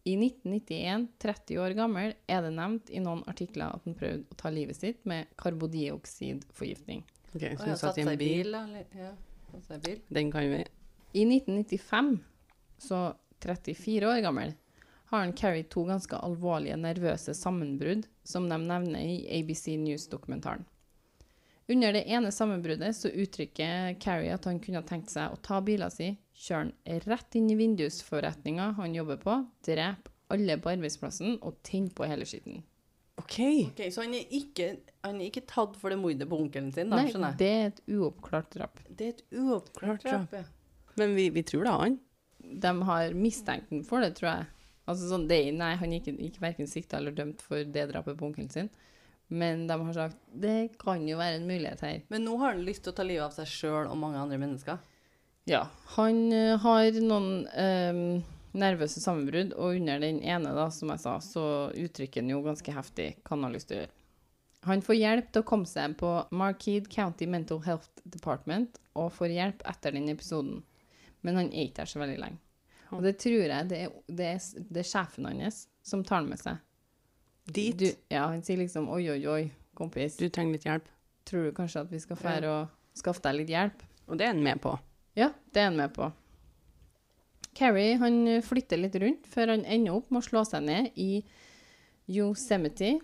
I 0.03 0.17
1991, 0.19 1.05
30 1.23 1.59
år 1.63 1.75
gammel, 1.77 2.15
er 2.27 2.41
det 2.43 2.51
nevnt 2.57 2.89
i 2.91 2.99
noen 2.99 3.21
artikler 3.29 3.71
at 3.77 3.85
han 3.87 3.95
prøvde 3.95 4.25
å 4.33 4.39
ta 4.41 4.49
livet 4.51 4.75
sitt 4.75 5.05
med 5.07 5.29
karbodioksidforgiftning. 5.39 7.05
Ok, 7.33 7.45
Så 7.45 7.63
hun 7.63 7.77
satt 7.77 7.79
satt 7.79 7.97
i 8.01 8.01
en 8.01 8.17
bil. 8.17 8.49
bil, 8.51 8.51
Ja, 8.99 9.13
satt 9.61 9.77
i 9.77 9.91
bil. 9.93 10.01
Den 10.09 10.31
kan 10.33 10.49
vi. 10.49 10.65
I 11.13 11.23
1995, 11.29 12.19
så 12.81 12.99
34 13.43 14.07
år 14.09 14.21
gammel, 14.25 14.53
har 15.11 15.19
han 15.27 15.33
Carrie 15.37 15.63
to 15.69 15.83
ganske 15.85 16.17
alvorlige 16.17 16.77
nervøse 16.79 17.35
sammenbrudd, 17.37 18.07
som 18.25 18.47
de 18.49 18.57
nevner 18.57 19.03
i 19.03 19.17
ABC 19.39 19.75
News-dokumentaren. 19.77 20.63
Under 21.69 21.93
det 21.95 22.01
ene 22.11 22.31
sammenbruddet 22.33 22.95
så 22.97 23.07
uttrykker 23.13 23.93
Carrie 24.01 24.33
at 24.33 24.45
han 24.49 24.57
kunne 24.59 24.81
tenkt 24.87 25.13
seg 25.13 25.31
å 25.31 25.37
ta 25.45 25.61
bilen 25.63 25.91
sin, 25.93 26.17
kjøre 26.35 26.71
den 26.89 27.03
rett 27.07 27.37
inn 27.39 27.47
i 27.53 27.55
vindusforretninga 27.59 28.71
han 28.79 28.95
jobber 28.97 29.21
på, 29.21 29.37
drepe 29.63 30.11
alle 30.33 30.57
på 30.59 30.71
arbeidsplassen 30.73 31.37
og 31.45 31.61
tenne 31.63 31.93
på 31.93 32.07
hele 32.09 32.25
skitten. 32.27 32.63
OK. 33.21 33.37
Ok, 33.69 33.83
Så 33.93 34.01
han 34.01 34.15
er, 34.17 34.25
ikke, 34.33 34.71
han 35.05 35.21
er 35.21 35.29
ikke 35.29 35.45
tatt 35.47 35.77
for 35.79 35.93
det 35.93 35.99
mordet 36.01 36.25
på 36.27 36.39
onkelen 36.41 36.71
sin, 36.73 36.89
da, 36.89 36.97
Nei, 36.99 37.11
skjønner 37.13 37.35
jeg? 37.35 37.39
det 37.43 37.51
er 37.53 37.65
et 37.69 37.81
uoppklart 37.93 38.49
drap. 38.57 38.81
Det 38.89 39.05
er 39.05 39.13
et 39.13 39.23
uoppklart 39.37 40.03
drap. 40.03 40.33
ja. 40.33 40.43
Men 40.99 41.15
vi, 41.17 41.29
vi 41.33 41.43
tror 41.43 41.63
da 41.67 41.77
han. 41.83 41.99
De 42.43 42.71
har 42.89 43.13
mistenkt 43.17 43.69
ham 43.71 43.83
for 43.87 44.03
det, 44.03 44.13
tror 44.19 44.29
jeg. 44.33 44.45
Altså 44.89 45.07
sånn, 45.09 45.27
det, 45.29 45.37
er- 45.47 45.55
nei, 45.55 45.73
han 45.79 45.93
gikk, 45.95 46.09
gikk 46.19 46.41
verken 46.43 46.67
sikta 46.67 46.97
eller 46.99 47.15
dømt 47.15 47.41
for 47.41 47.63
det 47.63 47.85
drapet 47.93 48.17
på 48.19 48.27
onkelen 48.27 48.49
sin. 48.51 48.69
Men 49.33 49.63
de 49.69 49.77
har 49.79 49.93
sagt 49.95 50.17
det 50.43 50.73
kan 50.81 51.05
jo 51.07 51.15
være 51.17 51.39
en 51.39 51.47
mulighet 51.47 51.81
her. 51.85 52.01
Men 52.11 52.25
nå 52.27 52.35
har 52.41 52.53
han 52.53 52.65
lyst 52.67 52.83
til 52.83 52.91
å 52.93 52.97
ta 52.97 53.05
livet 53.07 53.23
av 53.25 53.31
seg 53.37 53.47
sjøl 53.49 53.87
og 53.87 53.97
mange 53.97 54.19
andre 54.19 54.37
mennesker. 54.41 54.77
Ja. 55.49 55.63
Han 55.95 56.19
eh, 56.35 56.57
har 56.61 56.99
noen 57.03 57.47
eh, 57.47 58.03
nervøse 58.53 59.01
sammenbrudd, 59.01 59.55
og 59.57 59.79
under 59.79 60.03
den 60.03 60.19
ene, 60.21 60.51
da, 60.55 60.67
som 60.71 60.91
jeg 60.93 61.01
sa, 61.01 61.15
så 61.23 61.45
uttrykker 61.73 62.21
han 62.21 62.29
jo 62.35 62.43
ganske 62.45 62.75
heftig 62.75 63.07
hva 63.23 63.33
han 63.37 63.47
har 63.47 63.55
lyst 63.55 63.71
til 63.71 63.79
å 63.79 63.81
gjøre. 63.81 63.95
Han 64.63 64.83
får 64.85 64.95
hjelp 64.95 65.31
til 65.33 65.41
å 65.43 65.47
komme 65.49 65.67
seg 65.67 65.95
på 65.99 66.11
Markeed 66.31 66.85
County 66.93 67.25
Mental 67.27 67.59
Health 67.65 67.89
Department, 68.07 68.77
og 68.95 69.09
får 69.15 69.33
hjelp 69.33 69.65
etter 69.67 69.95
den 69.97 70.07
episoden. 70.13 70.61
Men 71.23 71.39
han 71.39 71.51
er 71.51 71.67
ikke 71.67 71.81
der 71.81 71.91
så 71.91 72.01
veldig 72.01 72.19
lenge. 72.21 72.39
Og 72.93 73.01
det 73.05 73.15
tror 73.23 73.39
jeg 73.41 73.69
det 73.71 73.79
er, 73.87 73.93
det 74.07 74.25
er, 74.35 74.47
det 74.69 74.83
er 74.83 74.87
sjefen 74.87 75.25
hans 75.25 75.63
som 75.83 76.03
tar 76.05 76.21
han 76.21 76.29
med 76.29 76.39
seg. 76.41 76.59
Dit. 77.43 77.79
Du, 77.79 77.87
ja, 78.13 78.27
han 78.29 78.43
sier 78.45 78.59
liksom 78.61 78.85
oi, 78.93 79.01
oi, 79.11 79.19
oi, 79.27 79.43
kompis, 79.75 80.15
Du 80.19 80.29
trenger 80.29 80.55
litt 80.55 80.67
hjelp. 80.67 80.85
tror 81.27 81.47
du 81.49 81.55
kanskje 81.55 81.81
at 81.83 81.91
vi 81.91 81.99
skal 81.99 82.19
fære 82.19 82.51
og 82.51 82.99
skaffe 82.99 83.23
deg 83.25 83.41
litt 83.41 83.51
hjelp? 83.51 83.81
Og 84.07 84.19
det 84.19 84.27
er 84.27 84.35
han 84.35 84.43
med 84.43 84.61
på. 84.63 84.75
Ja, 85.17 85.31
det 85.51 85.63
er 85.63 85.71
han 85.71 85.79
med 85.79 85.91
på. 85.95 86.11
Carrie 87.57 87.97
han 88.01 88.21
flytter 88.45 88.79
litt 88.81 88.95
rundt 89.01 89.27
før 89.29 89.53
han 89.53 89.65
ender 89.65 89.97
opp 89.97 90.11
med 90.11 90.23
å 90.23 90.27
slå 90.27 90.43
seg 90.47 90.63
ned 90.65 90.95
i 90.99 91.23
Yosemite 92.11 92.95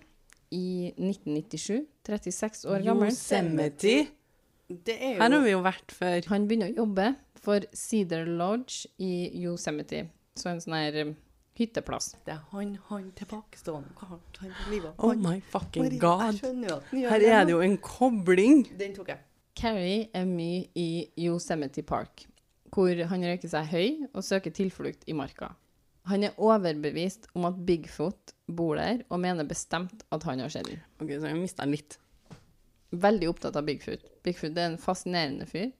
i 0.56 0.92
1997. 0.96 1.84
36 2.10 2.66
år 2.70 2.86
gammel. 2.88 3.12
Yosemite. 3.14 3.98
Det 4.70 4.96
er 4.96 5.16
jo 5.16 5.22
Her 5.22 5.34
har 5.36 5.44
vi 5.46 5.52
jo 5.54 5.62
vært 5.66 5.94
før. 5.94 6.18
Han 6.32 6.48
begynner 6.50 6.72
å 6.74 6.84
jobbe 6.84 7.12
for 7.50 7.66
Cedar 7.74 8.26
Lodge 8.26 8.86
i 8.98 9.44
Yosemite. 9.44 10.06
Så 10.38 10.52
en 10.52 10.62
sånn 10.62 10.76
her 10.78 10.98
um, 11.02 11.14
hytteplass. 11.58 12.12
Det 12.28 12.36
er 12.36 12.44
han, 12.52 12.76
han 12.92 13.08
tilbakestående. 13.18 13.96
Hva 13.98 14.10
han 14.12 14.22
på 14.30 14.74
livet? 14.74 14.92
Oh 15.02 15.16
my 15.18 15.40
fucking 15.50 15.98
god. 16.02 16.38
Her 16.94 17.26
er 17.26 17.48
det 17.48 17.56
jo 17.56 17.64
en 17.66 17.80
kobling. 17.82 18.68
Den 18.80 18.94
tok 18.98 19.10
jeg. 19.16 19.26
Carrie 19.60 20.06
er 20.16 20.28
mye 20.30 20.68
i 20.78 21.10
Yosemite 21.20 21.82
Park, 21.84 22.28
hvor 22.72 23.02
han 23.10 23.26
røyker 23.28 23.52
seg 23.52 23.74
høy 23.74 24.06
og 24.14 24.22
søker 24.24 24.54
tilflukt 24.56 25.10
i 25.10 25.18
marka. 25.18 25.50
Han 26.08 26.24
er 26.24 26.38
overbevist 26.40 27.28
om 27.36 27.50
at 27.50 27.58
Bigfoot 27.66 28.32
bor 28.48 28.78
der, 28.80 29.02
og 29.10 29.20
mener 29.26 29.50
bestemt 29.50 30.06
at 30.16 30.24
han 30.30 30.40
har 30.46 30.54
sett 30.54 30.70
den. 30.70 30.80
Ok, 31.02 31.12
så 31.18 31.34
jeg 31.34 31.42
mista 31.42 31.68
litt. 31.68 31.98
Veldig 32.94 33.34
opptatt 33.34 33.58
av 33.60 33.68
Bigfoot. 33.68 34.06
Bigfoot 34.26 34.56
er 34.56 34.70
en 34.70 34.80
fascinerende 34.82 35.50
fyr. 35.50 35.74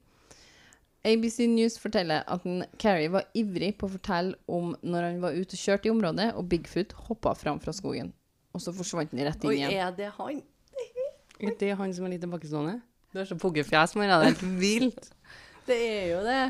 ABC 1.06 1.46
News 1.48 1.78
forteller 1.80 2.24
at 2.28 2.44
en 2.44 2.64
Carrie 2.78 3.08
var 3.12 3.24
ivrig 3.38 3.72
på 3.80 3.88
å 3.88 3.92
fortelle 3.94 4.34
om 4.52 4.74
når 4.84 5.06
han 5.06 5.20
var 5.22 5.36
ute 5.38 5.56
og 5.56 5.62
kjørte 5.62 5.88
i 5.88 5.92
området, 5.94 6.26
og 6.36 6.48
Bigfoot 6.50 6.92
hoppa 7.08 7.32
fram 7.38 7.60
fra 7.62 7.72
skogen. 7.72 8.12
Og 8.52 8.60
så 8.60 8.74
forsvant 8.74 9.12
han 9.14 9.22
rett 9.28 9.44
inn 9.46 9.52
Oi, 9.52 9.56
igjen. 9.62 9.76
er 9.80 9.94
det 9.96 10.10
han? 10.18 10.42
Er 11.40 11.54
det 11.56 11.70
han 11.78 11.92
som 11.96 12.04
er 12.04 12.12
litt 12.12 12.20
tilbakestående? 12.20 12.74
Du 13.14 13.16
har 13.18 13.24
så 13.30 13.36
puggefjes, 13.40 13.94
Maria. 13.96 14.18
Det 14.20 14.26
er 14.26 14.34
helt 14.34 14.58
vilt. 14.60 15.06
Det 15.70 15.76
er 15.86 16.04
jo 16.10 16.18
det. 16.26 16.40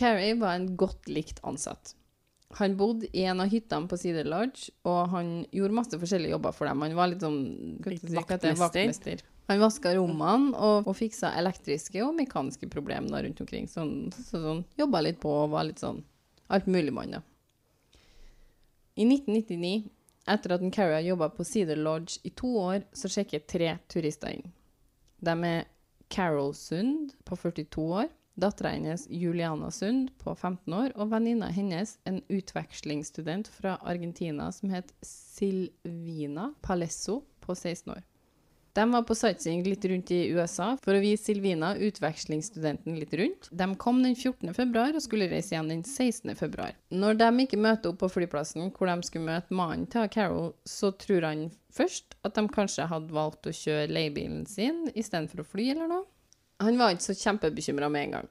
Carrie 0.00 0.32
var 0.40 0.56
en 0.56 0.70
godt 0.80 1.10
likt 1.12 1.42
ansatt. 1.44 1.92
Han 2.56 2.76
bodde 2.78 3.08
i 3.12 3.24
en 3.28 3.42
av 3.42 3.50
hyttene 3.52 3.90
på 3.90 3.98
Cedar 3.98 4.24
Lodge, 4.30 4.70
og 4.86 5.10
han 5.12 5.30
gjorde 5.52 5.74
masse 5.76 5.98
forskjellige 5.98 6.32
jobber 6.36 6.54
for 6.54 6.70
dem. 6.70 6.82
Han 6.86 6.96
var 6.96 7.10
litt 7.10 7.22
sånn 7.24 7.38
Litt 7.84 8.04
vaktmester. 8.14 8.54
vaktmester. 8.60 9.24
Han 9.46 9.60
vaska 9.60 9.92
rommene 9.98 10.54
og, 10.56 10.88
og 10.88 10.96
fiksa 10.96 11.34
elektriske 11.36 12.00
og 12.04 12.14
mekaniske 12.16 12.68
problemer 12.72 13.26
rundt 13.26 13.42
omkring. 13.44 13.68
Sånn, 13.68 14.08
så 14.16 14.40
sånn, 14.40 14.64
Jobba 14.80 15.02
litt 15.04 15.20
på 15.20 15.32
og 15.42 15.52
var 15.52 15.68
litt 15.68 15.82
sånn 15.82 16.00
alt 16.52 16.66
mulig 16.70 16.92
mann, 16.92 17.18
da. 17.18 17.20
I 18.94 19.04
1999, 19.08 19.90
etter 20.30 20.54
at 20.54 20.64
Carrie 20.72 20.98
har 21.00 21.04
jobba 21.04 21.28
på 21.34 21.44
Cedar 21.44 21.80
Lodge 21.80 22.20
i 22.22 22.30
to 22.30 22.52
år, 22.60 22.84
så 22.94 23.10
sjekker 23.10 23.42
tre 23.48 23.72
turister 23.90 24.36
inn. 24.36 24.52
De 25.24 25.34
er 25.48 25.64
Carol 26.12 26.54
Sund 26.54 27.14
på 27.26 27.36
42 27.36 27.86
år, 28.00 28.08
dattera 28.38 28.74
hennes 28.74 29.06
Juliana 29.10 29.70
Sund 29.74 30.12
på 30.20 30.34
15 30.34 30.74
år, 30.74 30.94
og 30.94 31.10
venninna 31.10 31.50
hennes, 31.54 31.96
en 32.04 32.22
utvekslingsstudent 32.28 33.50
fra 33.50 33.76
Argentina 33.82 34.50
som 34.52 34.72
het 34.74 34.94
Silvina 35.02 36.52
Palesso 36.62 37.22
på 37.44 37.56
16 37.56 37.96
år. 37.96 38.04
De 38.74 38.84
var 38.90 39.04
på 39.06 39.14
sightseeing 39.14 39.60
litt 39.62 39.84
rundt 39.86 40.10
i 40.10 40.32
USA 40.34 40.72
for 40.82 40.96
å 40.96 41.02
vise 41.02 41.28
Silvina, 41.28 41.76
utvekslingsstudenten, 41.78 42.96
litt 42.98 43.12
rundt. 43.14 43.46
De 43.54 43.68
kom 43.78 44.00
den 44.02 44.16
14. 44.16 44.50
februar 44.56 44.96
og 44.98 45.04
skulle 45.04 45.28
reise 45.30 45.54
igjen 45.54 45.70
den 45.70 45.84
16. 45.86 46.32
februar. 46.34 46.74
Når 46.90 47.20
de 47.20 47.28
ikke 47.44 47.60
møter 47.62 47.92
opp 47.92 48.00
på 48.02 48.10
flyplassen 48.16 48.72
hvor 48.74 48.90
de 48.90 49.06
skulle 49.06 49.28
møte 49.28 49.54
mannen 49.54 49.86
til 49.92 50.10
Carol, 50.10 50.50
så 50.66 50.90
tror 50.98 51.28
han 51.28 51.46
først 51.74 52.18
at 52.26 52.34
de 52.34 52.44
kanskje 52.50 52.88
hadde 52.90 53.14
valgt 53.14 53.46
å 53.46 53.54
kjøre 53.54 53.94
leiebilen 53.94 54.42
sin 54.50 54.88
istedenfor 54.90 55.44
å 55.44 55.48
fly 55.54 55.70
eller 55.76 55.94
noe. 55.94 56.08
Han 56.64 56.78
var 56.80 56.96
ikke 56.96 57.12
så 57.12 57.18
kjempebekymra 57.22 57.86
med 57.94 58.08
en 58.08 58.18
gang. 58.18 58.30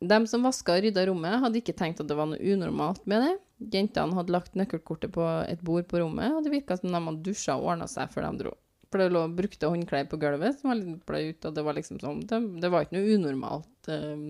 De 0.00 0.22
som 0.32 0.48
vaska 0.48 0.78
og 0.78 0.84
rydda 0.84 1.06
rommet, 1.10 1.42
hadde 1.44 1.60
ikke 1.60 1.76
tenkt 1.76 2.00
at 2.00 2.08
det 2.08 2.16
var 2.16 2.32
noe 2.32 2.40
unormalt 2.40 3.04
med 3.08 3.20
det. 3.20 3.36
Jentene 3.76 4.16
hadde 4.16 4.32
lagt 4.32 4.56
nøkkelkortet 4.56 5.12
på 5.12 5.28
et 5.44 5.60
bord 5.64 5.84
på 5.92 6.00
rommet, 6.00 6.32
og 6.32 6.44
det 6.44 6.56
virka 6.56 6.80
som 6.80 6.88
de 6.88 7.00
hadde 7.00 7.24
dusja 7.24 7.60
og 7.60 7.74
ordna 7.74 7.88
seg 7.88 8.08
før 8.12 8.30
de 8.30 8.46
dro. 8.46 8.58
For 8.94 9.02
det 9.02 9.10
lå 9.10 9.24
brukte 9.34 9.66
håndklær 9.66 10.06
på 10.06 10.20
gulvet 10.22 10.60
som 10.60 10.70
var 10.70 10.78
litt 10.78 11.00
blaut, 11.02 11.46
og 11.48 11.54
det 11.56 11.62
var 11.66 11.74
liksom 11.74 11.98
sånn 11.98 12.20
Det, 12.30 12.38
det 12.62 12.68
var 12.70 12.84
ikke 12.84 12.94
noe 12.94 13.16
unormalt 13.18 13.88
eh, 13.90 14.20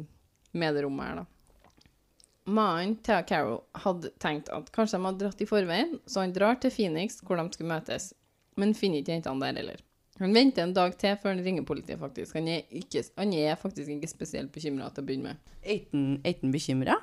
med 0.57 0.77
det 0.79 0.85
rommet 0.87 1.11
her, 1.11 1.19
da. 1.21 1.27
Mannen 2.57 2.95
til 3.05 3.21
Carol 3.29 3.59
hadde 3.85 4.09
tenkt 4.25 4.49
at 4.53 4.71
kanskje 4.73 4.97
de 4.97 5.05
hadde 5.05 5.21
dratt 5.21 5.45
i 5.45 5.49
forveien, 5.49 5.99
så 6.09 6.25
han 6.25 6.33
drar 6.33 6.57
til 6.61 6.73
Phoenix, 6.73 7.19
hvor 7.21 7.37
de 7.37 7.45
skulle 7.53 7.75
møtes, 7.75 8.15
men 8.57 8.73
finner 8.77 9.05
ikke 9.05 9.19
jentene 9.19 9.45
der 9.45 9.61
heller. 9.61 9.85
Han 10.23 10.33
venter 10.33 10.65
en 10.65 10.73
dag 10.77 10.97
til 10.97 11.21
før 11.21 11.35
han 11.35 11.45
ringer 11.45 11.69
politiet, 11.69 12.01
faktisk. 12.01 12.39
Han 12.41 12.49
er, 12.49 12.65
ikke, 12.73 13.05
han 13.21 13.37
er 13.37 13.61
faktisk 13.61 13.93
ikke 13.99 14.13
spesielt 14.13 14.53
bekymra 14.55 14.89
til 14.95 15.05
å 15.05 15.09
begynne 15.11 15.35
med. 15.35 15.55
Er 15.61 15.85
han 15.93 16.57
bekymra? 16.57 17.03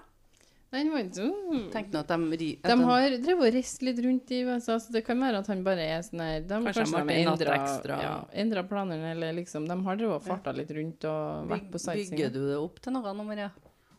Han 0.71 0.87
var 0.93 1.01
ikke 1.03 1.23
han 1.25 1.95
at 1.99 2.11
de 2.39 2.47
at 2.63 2.69
De 2.69 2.75
har 2.87 3.15
drevet 3.19 3.41
og 3.49 3.55
reist 3.57 3.81
litt 3.83 3.97
rundt 4.05 4.31
i 4.31 4.37
USA, 4.47 4.77
så 4.79 4.93
det 4.95 5.01
kan 5.03 5.19
være 5.19 5.41
at 5.43 5.49
han 5.51 5.65
bare 5.65 5.83
er 5.97 6.05
sånn 6.05 6.21
her 6.23 6.45
de, 6.47 6.59
Kanskje 6.63 6.85
de 6.85 6.93
har 6.95 7.09
en 7.11 7.31
endra- 7.33 7.57
ekstra. 7.57 7.97
Ja, 8.05 8.13
endra 8.43 8.63
planene, 8.69 9.11
eller 9.11 9.35
liksom 9.35 9.67
De 9.67 9.75
har 9.83 9.99
drevet 9.99 10.15
og 10.21 10.23
farta 10.29 10.53
litt 10.55 10.71
rundt 10.77 11.03
og 11.11 11.51
vært 11.51 11.67
på 11.73 11.81
sightseeing. 11.83 12.15
Bygger 12.15 12.31
du 12.37 12.39
det 12.53 12.57
opp 12.61 12.79
til 12.79 12.95
noe 12.95 13.13
nå, 13.17 13.27
Maria? 13.27 13.49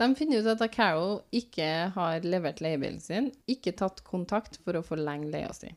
De 0.01 0.09
finner 0.17 0.41
ut 0.41 0.49
at 0.49 0.65
Carol 0.73 1.19
ikke 1.31 1.69
har 1.95 2.25
levert 2.25 2.65
leiebilen 2.65 3.01
sin, 3.05 3.29
ikke 3.47 3.77
tatt 3.77 4.01
kontakt 4.09 4.57
for 4.65 4.81
å 4.81 4.83
forlenge 4.83 5.29
leia 5.31 5.53
si. 5.53 5.69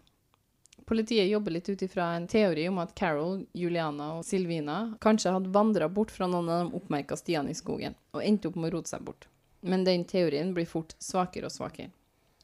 Politiet 0.88 1.28
jobber 1.28 1.52
litt 1.52 1.68
ut 1.70 1.82
ifra 1.82 2.12
en 2.16 2.28
teori 2.30 2.68
om 2.70 2.80
at 2.80 2.96
Carol, 2.96 3.42
Juliana 3.58 4.14
og 4.20 4.24
Silvina 4.26 4.96
kanskje 5.02 5.34
hadde 5.34 5.52
vandra 5.52 5.90
bort 5.90 6.12
fra 6.14 6.28
noen 6.30 6.50
av 6.50 6.70
de 6.70 6.78
oppmerka 6.80 7.18
stiene 7.20 7.52
i 7.52 7.58
skogen, 7.58 7.96
og 8.14 8.22
endte 8.24 8.48
opp 8.48 8.56
med 8.56 8.72
å 8.72 8.78
rote 8.78 8.94
seg 8.94 9.04
bort. 9.04 9.28
Men 9.66 9.84
den 9.88 10.04
teorien 10.06 10.54
blir 10.54 10.68
fort 10.70 10.94
svakere 11.02 11.50
og 11.50 11.54
svakere. 11.56 11.92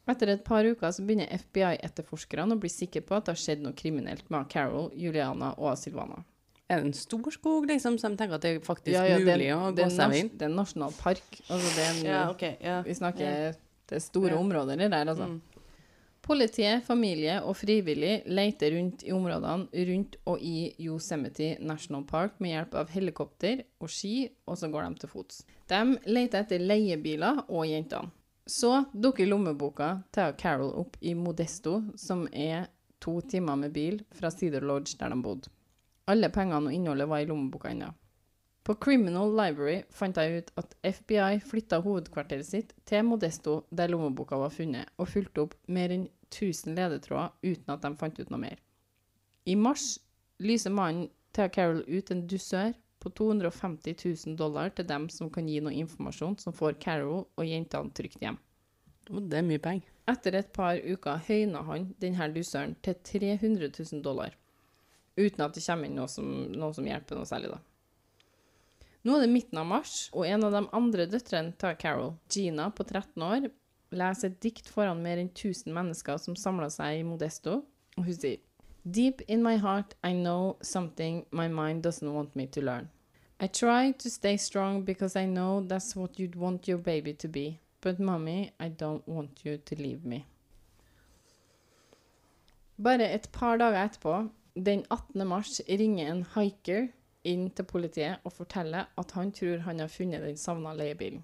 Etter 0.10 0.32
et 0.34 0.42
par 0.44 0.66
uker 0.66 0.92
så 0.92 1.04
begynner 1.06 1.30
FBI-etterforskerne 1.30 2.56
å 2.56 2.60
bli 2.60 2.70
sikre 2.74 3.04
på 3.06 3.16
at 3.16 3.28
det 3.28 3.36
har 3.36 3.40
skjedd 3.40 3.62
noe 3.64 3.76
kriminelt 3.78 4.26
med 4.34 4.50
Carol, 4.52 4.90
Juliana 4.98 5.54
og 5.62 5.78
Silvana. 5.80 6.24
Er 6.72 6.80
det 6.82 6.88
en 6.90 6.96
stor 6.96 7.30
skog, 7.36 7.68
liksom, 7.70 7.98
så 8.00 8.10
de 8.10 8.18
tenker 8.20 8.38
at 8.40 8.46
det 8.46 8.56
er 8.56 8.60
faktisk 8.64 8.96
Ja, 8.96 9.04
ja, 9.06 9.18
det, 9.20 9.28
mulig 9.28 9.50
å 9.54 9.72
gå 9.76 9.88
seg 9.92 10.16
inn? 10.18 10.30
det 10.34 10.48
er 10.48 10.50
en 10.50 10.56
nasjonalpark. 10.60 11.40
Altså 11.52 11.72
det 11.76 11.84
er 11.86 11.90
en, 11.92 12.06
Ja, 12.08 12.22
okay, 12.32 12.56
Ja. 12.64 12.82
Vi 12.82 12.96
snakker 12.96 13.56
Det 13.92 13.98
er 14.00 14.00
store 14.00 14.32
Ja. 14.32 14.40
områder 14.40 14.78
der, 14.78 15.06
altså. 15.06 15.28
Mm. 15.28 15.42
Politiet, 16.22 16.84
familie 16.86 17.40
og 17.42 17.56
frivillig 17.58 18.22
leter 18.30 18.76
rundt 18.76 19.02
i 19.08 19.14
områdene 19.16 19.86
rundt 19.90 20.18
og 20.30 20.44
i 20.46 20.70
Yosemite 20.78 21.56
National 21.66 22.04
Park 22.06 22.36
med 22.38 22.54
hjelp 22.54 22.76
av 22.78 22.92
helikopter 22.94 23.64
og 23.82 23.90
ski, 23.90 24.30
og 24.46 24.60
så 24.62 24.70
går 24.70 24.86
de 24.86 25.02
til 25.02 25.12
fots. 25.12 25.42
De 25.72 25.82
leter 26.06 26.44
etter 26.44 26.62
leiebiler 26.62 27.42
og 27.48 27.66
jentene. 27.66 28.14
Så 28.46 28.84
dukker 28.94 29.30
lommeboka 29.30 29.96
til 30.14 30.34
Carol 30.38 30.74
opp 30.82 30.98
i 31.02 31.14
Modesto, 31.18 31.80
som 31.98 32.28
er 32.34 32.68
to 33.02 33.20
timer 33.22 33.58
med 33.58 33.74
bil 33.74 34.02
fra 34.18 34.30
Cedar 34.34 34.66
Lodge, 34.66 34.98
der 35.00 35.14
de 35.14 35.22
bodde. 35.24 35.50
Alle 36.10 36.30
pengene 36.34 36.70
og 36.70 36.76
innholdet 36.76 37.10
var 37.10 37.22
i 37.22 37.30
lommeboka 37.30 37.72
ennå. 37.72 37.92
På 38.64 38.76
Criminal 38.78 39.32
Library 39.34 39.80
fant 39.90 40.18
jeg 40.22 40.42
ut 40.42 40.52
at 40.62 40.76
FBI 40.86 41.40
flytta 41.42 41.80
hovedkvarteret 41.82 42.46
sitt 42.46 42.76
til 42.86 43.08
Modesto, 43.08 43.64
der 43.74 43.90
lommeboka 43.90 44.38
var 44.38 44.54
funnet, 44.54 44.92
og 45.02 45.10
fulgte 45.10 45.48
opp 45.48 45.56
mer 45.66 45.94
enn 45.96 46.06
1000 46.30 46.78
ledetråder 46.78 47.34
uten 47.42 47.74
at 47.74 47.82
de 47.82 47.92
fant 47.98 48.22
ut 48.22 48.30
noe 48.30 48.44
mer. 48.44 48.62
I 49.50 49.56
mars 49.58 49.96
lyser 50.40 50.74
mannen 50.74 51.10
til 51.34 51.50
Carol 51.56 51.82
ut 51.88 52.12
en 52.14 52.22
dusør 52.30 52.76
på 53.02 53.10
250 53.18 53.98
000 54.28 54.38
dollar 54.38 54.70
til 54.78 54.86
dem 54.86 55.10
som 55.10 55.32
kan 55.34 55.50
gi 55.50 55.58
noe 55.64 55.74
informasjon 55.82 56.38
som 56.44 56.54
får 56.54 56.78
Carol 56.84 57.26
og 57.26 57.48
jentene 57.48 57.98
trygt 57.98 58.22
hjem. 58.22 58.38
Det 59.10 59.42
er 59.42 59.48
mye 59.48 59.64
penger. 59.64 59.90
Etter 60.12 60.38
et 60.38 60.54
par 60.54 60.78
uker 60.78 61.26
høyna 61.26 61.66
han 61.66 61.90
denne 62.02 62.30
dusøren 62.36 62.78
til 62.86 62.96
300 63.10 63.72
000 63.74 64.06
dollar, 64.06 64.38
uten 65.18 65.46
at 65.46 65.58
det 65.58 65.66
kommer 65.66 65.90
inn 65.90 65.98
noe 65.98 66.10
som, 66.12 66.30
noe 66.54 66.78
som 66.78 66.86
hjelper 66.86 67.18
noe 67.18 67.30
særlig, 67.30 67.56
da. 67.56 67.62
Nå 69.02 69.16
er 69.18 69.24
det 69.26 69.34
midten 69.34 69.58
av 69.58 69.66
mars, 69.66 70.10
og 70.14 70.28
en 70.30 70.44
av 70.46 70.54
de 70.54 70.62
andre 70.78 71.08
døtrene 71.10 71.56
til 71.58 71.78
Carol, 71.82 72.14
Gina 72.30 72.68
på 72.70 72.86
13 72.86 73.24
år, 73.26 73.48
leser 73.92 74.30
et 74.30 74.40
dikt 74.46 74.70
foran 74.70 75.02
mer 75.02 75.18
enn 75.18 75.32
1000 75.34 75.74
mennesker 75.74 76.20
som 76.22 76.38
samla 76.38 76.70
seg 76.70 77.00
i 77.00 77.06
Modesto, 77.08 77.64
og 77.98 78.06
hun 78.08 78.18
sier 78.18 78.40
Deep 78.82 79.22
in 79.28 79.44
my 79.46 79.58
heart 79.62 79.94
I 80.04 80.14
know 80.14 80.58
something 80.62 81.26
my 81.32 81.48
mind 81.48 81.84
doesn't 81.86 82.14
want 82.14 82.36
me 82.36 82.48
to 82.48 82.62
learn. 82.62 82.90
I 83.40 83.48
try 83.48 83.92
to 83.92 84.10
stay 84.10 84.38
strong 84.38 84.84
because 84.84 85.16
I 85.16 85.26
know 85.26 85.62
that's 85.62 85.96
what 85.96 86.20
you'd 86.20 86.36
want 86.36 86.68
your 86.68 86.78
baby 86.78 87.14
to 87.14 87.28
be. 87.28 87.60
But 87.82 88.00
mommy, 88.00 88.52
I 88.60 88.70
don't 88.70 89.08
want 89.08 89.44
you 89.44 89.58
to 89.58 89.76
leave 89.76 90.06
me. 90.06 90.26
Bare 92.78 93.10
et 93.10 93.32
par 93.32 93.58
dager 93.58 93.82
etterpå, 93.82 94.30
den 94.56 94.86
18. 94.90 95.28
mars, 95.28 95.62
ringer 95.68 96.12
en 96.12 96.26
hiker 96.36 96.88
inn 97.28 97.50
til 97.56 97.68
politiet 97.70 98.24
og 98.26 98.34
forteller 98.34 98.90
at 98.98 99.12
han 99.18 99.32
tror 99.36 99.66
han 99.68 99.84
har 99.84 99.92
funnet 99.92 100.24
den 100.26 100.38
savna 100.38 100.74
leiebilen. 100.78 101.24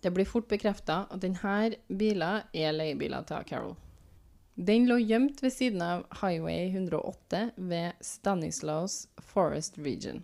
Det 0.00 0.12
blir 0.12 0.28
fort 0.28 0.48
bekrefta 0.50 1.06
at 1.10 1.22
denne 1.22 1.76
bilen 1.88 2.44
er 2.52 2.74
leiebilen 2.76 3.24
til 3.24 3.46
Carol. 3.48 3.76
Den 4.54 4.84
lå 4.86 5.00
gjemt 5.00 5.40
ved 5.42 5.50
siden 5.50 5.82
av 5.82 6.04
Highway 6.20 6.68
108 6.68 7.40
ved 7.56 8.04
Stanislaus 8.04 9.08
Forest 9.18 9.78
Region, 9.78 10.20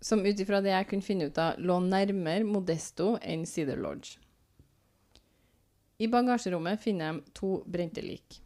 som 0.00 0.22
ut 0.24 0.40
ifra 0.40 0.62
det 0.64 0.72
jeg 0.72 0.88
kunne 0.88 1.04
finne 1.04 1.26
ut 1.28 1.40
av, 1.42 1.58
lå 1.60 1.76
nærmere 1.84 2.46
Modesto 2.48 3.16
enn 3.20 3.44
Cedar 3.46 3.82
Lodge. 3.82 4.16
I 5.98 6.08
bagasjerommet 6.08 6.80
finner 6.80 7.18
de 7.18 7.34
to 7.36 7.58
brente 7.66 8.02
lik. 8.02 8.40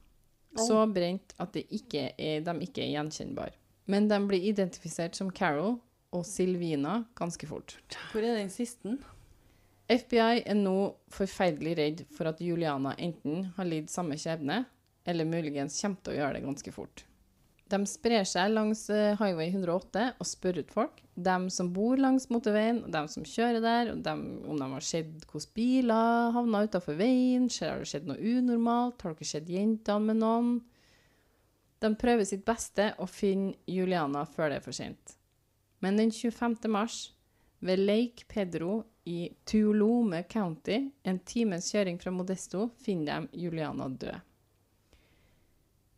Så 0.56 0.80
brent 0.88 1.36
at 1.38 1.52
de 1.54 1.62
ikke 1.76 2.10
er, 2.16 2.40
de 2.40 2.56
ikke 2.64 2.82
er 2.82 2.94
gjenkjennbare. 2.96 3.54
Men 3.86 4.08
de 4.10 4.18
blir 4.26 4.46
identifisert 4.50 5.18
som 5.18 5.30
Carol 5.30 5.76
og 6.14 6.24
Silvina 6.26 7.00
ganske 7.18 7.46
fort. 7.48 7.76
Hvor 8.12 8.24
er 8.24 8.38
den 8.40 8.50
siste? 8.52 8.96
FBI 9.86 10.42
er 10.42 10.56
nå 10.58 10.78
forferdelig 11.14 11.74
redd 11.78 12.06
for 12.14 12.26
at 12.32 12.40
Juliana 12.42 12.96
enten 12.98 13.52
har 13.56 13.68
lidd 13.68 13.90
samme 13.92 14.18
skjebne, 14.18 14.64
eller 15.06 15.28
muligens 15.28 15.78
kommer 15.78 16.02
til 16.02 16.16
å 16.16 16.18
gjøre 16.18 16.38
det 16.38 16.46
ganske 16.48 16.72
fort. 16.74 17.04
De 17.66 17.78
sprer 17.90 18.22
seg 18.26 18.52
langs 18.52 18.84
eh, 18.94 19.16
Highway 19.18 19.50
108 19.50 20.04
og 20.22 20.28
spør 20.28 20.60
ut 20.62 20.70
folk. 20.70 21.00
De 21.14 21.50
som 21.50 21.72
bor 21.74 21.98
langs 21.98 22.28
motorveien, 22.30 22.84
og 22.86 22.92
de 22.94 23.02
som 23.10 23.26
kjører 23.26 23.62
der, 23.62 23.90
dem, 24.06 24.22
om 24.46 24.58
de 24.60 24.68
har 24.70 24.86
sett 24.86 25.26
hvordan 25.26 25.54
biler 25.56 26.30
havna 26.36 26.62
utafor 26.66 26.98
veien. 26.98 27.48
Har 27.58 27.82
det 27.82 27.90
skjedd 27.90 28.06
noe 28.10 28.22
unormalt? 28.22 29.02
Har 29.02 29.16
dere 29.16 29.30
sett 29.32 29.50
jentene 29.50 30.12
med 30.12 30.22
noen? 30.22 30.52
De 31.78 31.92
prøver 31.98 32.24
sitt 32.24 32.44
beste 32.46 32.92
å 32.98 33.06
finne 33.10 33.54
Juliana 33.68 34.24
før 34.28 34.50
det 34.50 34.60
er 34.60 34.64
for 34.64 34.76
sent. 34.76 35.16
Men 35.84 35.98
den 36.00 36.12
25. 36.12 36.56
mars, 36.72 37.12
ved 37.60 37.80
Lake 37.82 38.24
Pedro 38.28 38.84
i 39.04 39.28
Tuolome 39.44 40.22
County, 40.28 40.90
en 41.02 41.18
times 41.18 41.68
kjøring 41.72 41.98
fra 42.00 42.12
Modesto, 42.12 42.70
finner 42.80 43.26
de 43.26 43.44
Juliana 43.44 43.88
død. 43.88 44.24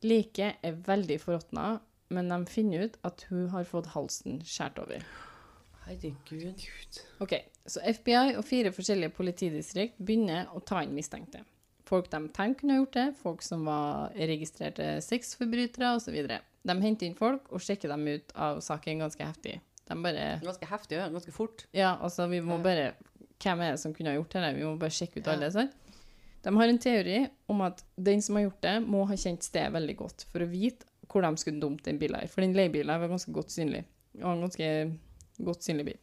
Liket 0.07 0.63
er 0.63 0.83
veldig 0.87 1.19
forråtna, 1.23 1.69
men 2.15 2.31
de 2.31 2.39
finner 2.51 2.87
ut 2.87 2.99
at 3.07 3.25
hun 3.31 3.49
har 3.55 3.67
fått 3.67 3.91
halsen 3.95 4.43
skåret 4.47 4.79
over. 4.83 5.07
Herregud. 5.89 6.67
Ok, 7.25 7.35
Så 7.69 7.81
FBI 7.85 8.37
og 8.37 8.45
fire 8.49 8.73
forskjellige 8.73 9.13
politidistrikt 9.17 9.99
begynner 10.01 10.49
å 10.57 10.61
ta 10.65 10.83
inn 10.85 10.95
mistenkte. 10.97 11.43
Folk 11.89 12.11
de 12.13 12.21
tenker 12.37 12.61
kunne 12.61 12.75
ha 12.77 12.83
gjort 12.83 12.97
det, 12.99 13.07
folk 13.23 13.43
som 13.47 13.65
var 13.69 14.13
registrerte 14.19 14.99
sexforbrytere 15.05 15.95
osv. 15.97 16.19
De 16.69 16.75
henter 16.85 17.09
inn 17.09 17.17
folk 17.17 17.49
og 17.55 17.63
sjekker 17.65 17.89
dem 17.95 18.05
ut 18.11 18.35
av 18.37 18.61
saken 18.65 19.01
ganske 19.07 19.25
heftig. 19.25 19.55
De 19.89 19.97
bare 20.05 20.25
Ganske 20.45 20.69
heftig, 20.69 20.99
ja. 21.01 21.07
Ganske 21.09 21.33
fort. 21.33 21.65
Ja, 21.73 21.95
altså, 22.05 22.27
vi 22.29 22.43
må 22.45 22.59
bare 22.61 22.91
Hvem 23.39 23.61
er 23.63 23.71
det 23.77 23.81
som 23.81 23.93
kunne 23.95 24.11
ha 24.11 24.19
gjort 24.19 24.35
det? 24.35 24.49
Vi 24.59 24.65
må 24.67 24.75
bare 24.81 24.91
sjekke 24.93 25.21
ut 25.21 25.29
Ja. 25.31 25.37
alle, 25.37 25.49
sant? 25.55 25.73
De 26.43 26.53
har 26.57 26.69
en 26.69 26.79
teori 26.79 27.19
om 27.49 27.61
at 27.63 27.85
den 27.97 28.21
som 28.23 28.37
har 28.37 28.45
gjort 28.49 28.61
det, 28.63 28.75
må 28.87 29.05
ha 29.07 29.15
kjent 29.15 29.43
stedet 29.47 29.73
veldig 29.73 29.97
godt 29.97 30.25
for 30.33 30.43
å 30.45 30.51
vite 30.51 30.87
hvor 31.09 31.23
de 31.25 31.31
skulle 31.41 31.61
dumt 31.63 31.85
den 31.87 31.99
bilen 31.99 32.19
her. 32.21 32.29
For 32.29 32.43
den 32.45 32.53
leiebilen 32.55 33.01
var 33.01 33.09
ganske 33.09 33.33
godt 33.33 33.55
synlig. 33.55 33.85
Og 34.21 34.29
en 34.35 34.43
ganske 34.45 34.69
godt 35.45 35.63
synlig 35.65 35.87
bil. 35.87 35.99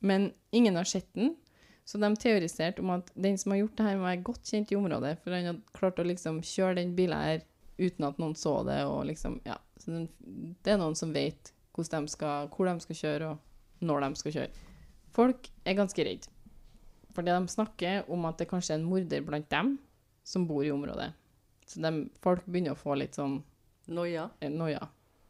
Men 0.00 0.32
ingen 0.52 0.74
har 0.76 0.88
sett 0.88 1.06
den, 1.14 1.36
så 1.84 1.98
de 1.98 2.10
teoriserte 2.16 2.82
om 2.82 2.92
at 2.94 3.10
den 3.14 3.38
som 3.38 3.52
har 3.52 3.62
gjort 3.62 3.76
det 3.78 3.86
her, 3.86 3.96
må 3.98 4.06
være 4.06 4.26
godt 4.26 4.50
kjent 4.52 4.72
i 4.72 4.78
området, 4.78 5.16
for 5.22 5.34
han 5.34 5.48
hadde 5.50 5.76
klart 5.76 5.98
å 5.98 6.06
liksom 6.06 6.38
kjøre 6.46 6.78
den 6.78 6.94
bilen 6.98 7.18
her 7.18 7.42
uten 7.80 8.06
at 8.06 8.20
noen 8.22 8.36
så 8.38 8.60
det, 8.66 8.78
og 8.86 9.06
liksom, 9.08 9.40
ja. 9.48 9.56
Så 9.80 9.90
den, 9.90 10.06
det 10.62 10.74
er 10.74 10.78
noen 10.78 10.96
som 10.98 11.14
vet 11.14 11.50
de 11.72 12.02
skal, 12.12 12.50
hvor 12.52 12.68
de 12.68 12.84
skal 12.84 12.98
kjøre, 12.98 13.32
og 13.32 13.86
når 13.86 14.04
de 14.04 14.20
skal 14.20 14.34
kjøre. 14.36 14.66
Folk 15.16 15.48
er 15.66 15.78
ganske 15.78 16.04
redde. 16.06 16.28
Fordi 17.12 17.32
de 17.32 17.52
snakker 17.52 18.10
om 18.12 18.28
at 18.28 18.38
det 18.40 18.48
kanskje 18.48 18.76
er 18.76 18.80
en 18.80 18.88
morder 18.88 19.24
blant 19.24 19.48
dem 19.50 19.74
som 20.24 20.44
bor 20.48 20.62
i 20.64 20.70
området. 20.72 21.10
Så 21.66 21.80
de, 21.82 22.06
folk 22.24 22.44
begynner 22.46 22.76
å 22.76 22.78
få 22.78 22.94
litt 23.00 23.16
sånn 23.18 23.40
Noia. 23.92 24.28
eh, 24.38 24.52
noia. 24.52 24.84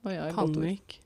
Noia. 0.05 0.27
Panikk. 0.37 0.99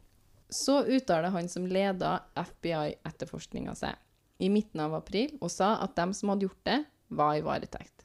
Så 0.50 0.80
uttaler 0.82 1.30
han 1.30 1.48
som 1.48 1.68
leda 1.70 2.16
FBI-etterforskninga 2.34 3.76
seg 3.78 3.94
i 4.38 4.48
midten 4.52 4.80
av 4.84 4.94
april 4.94 5.36
og 5.40 5.50
sa 5.50 5.74
at 5.82 5.94
dem 5.96 6.12
som 6.12 6.28
hadde 6.32 6.46
gjort 6.48 6.64
det, 6.68 6.84
var 7.08 7.36
i 7.38 7.40
varetekt. 7.46 8.04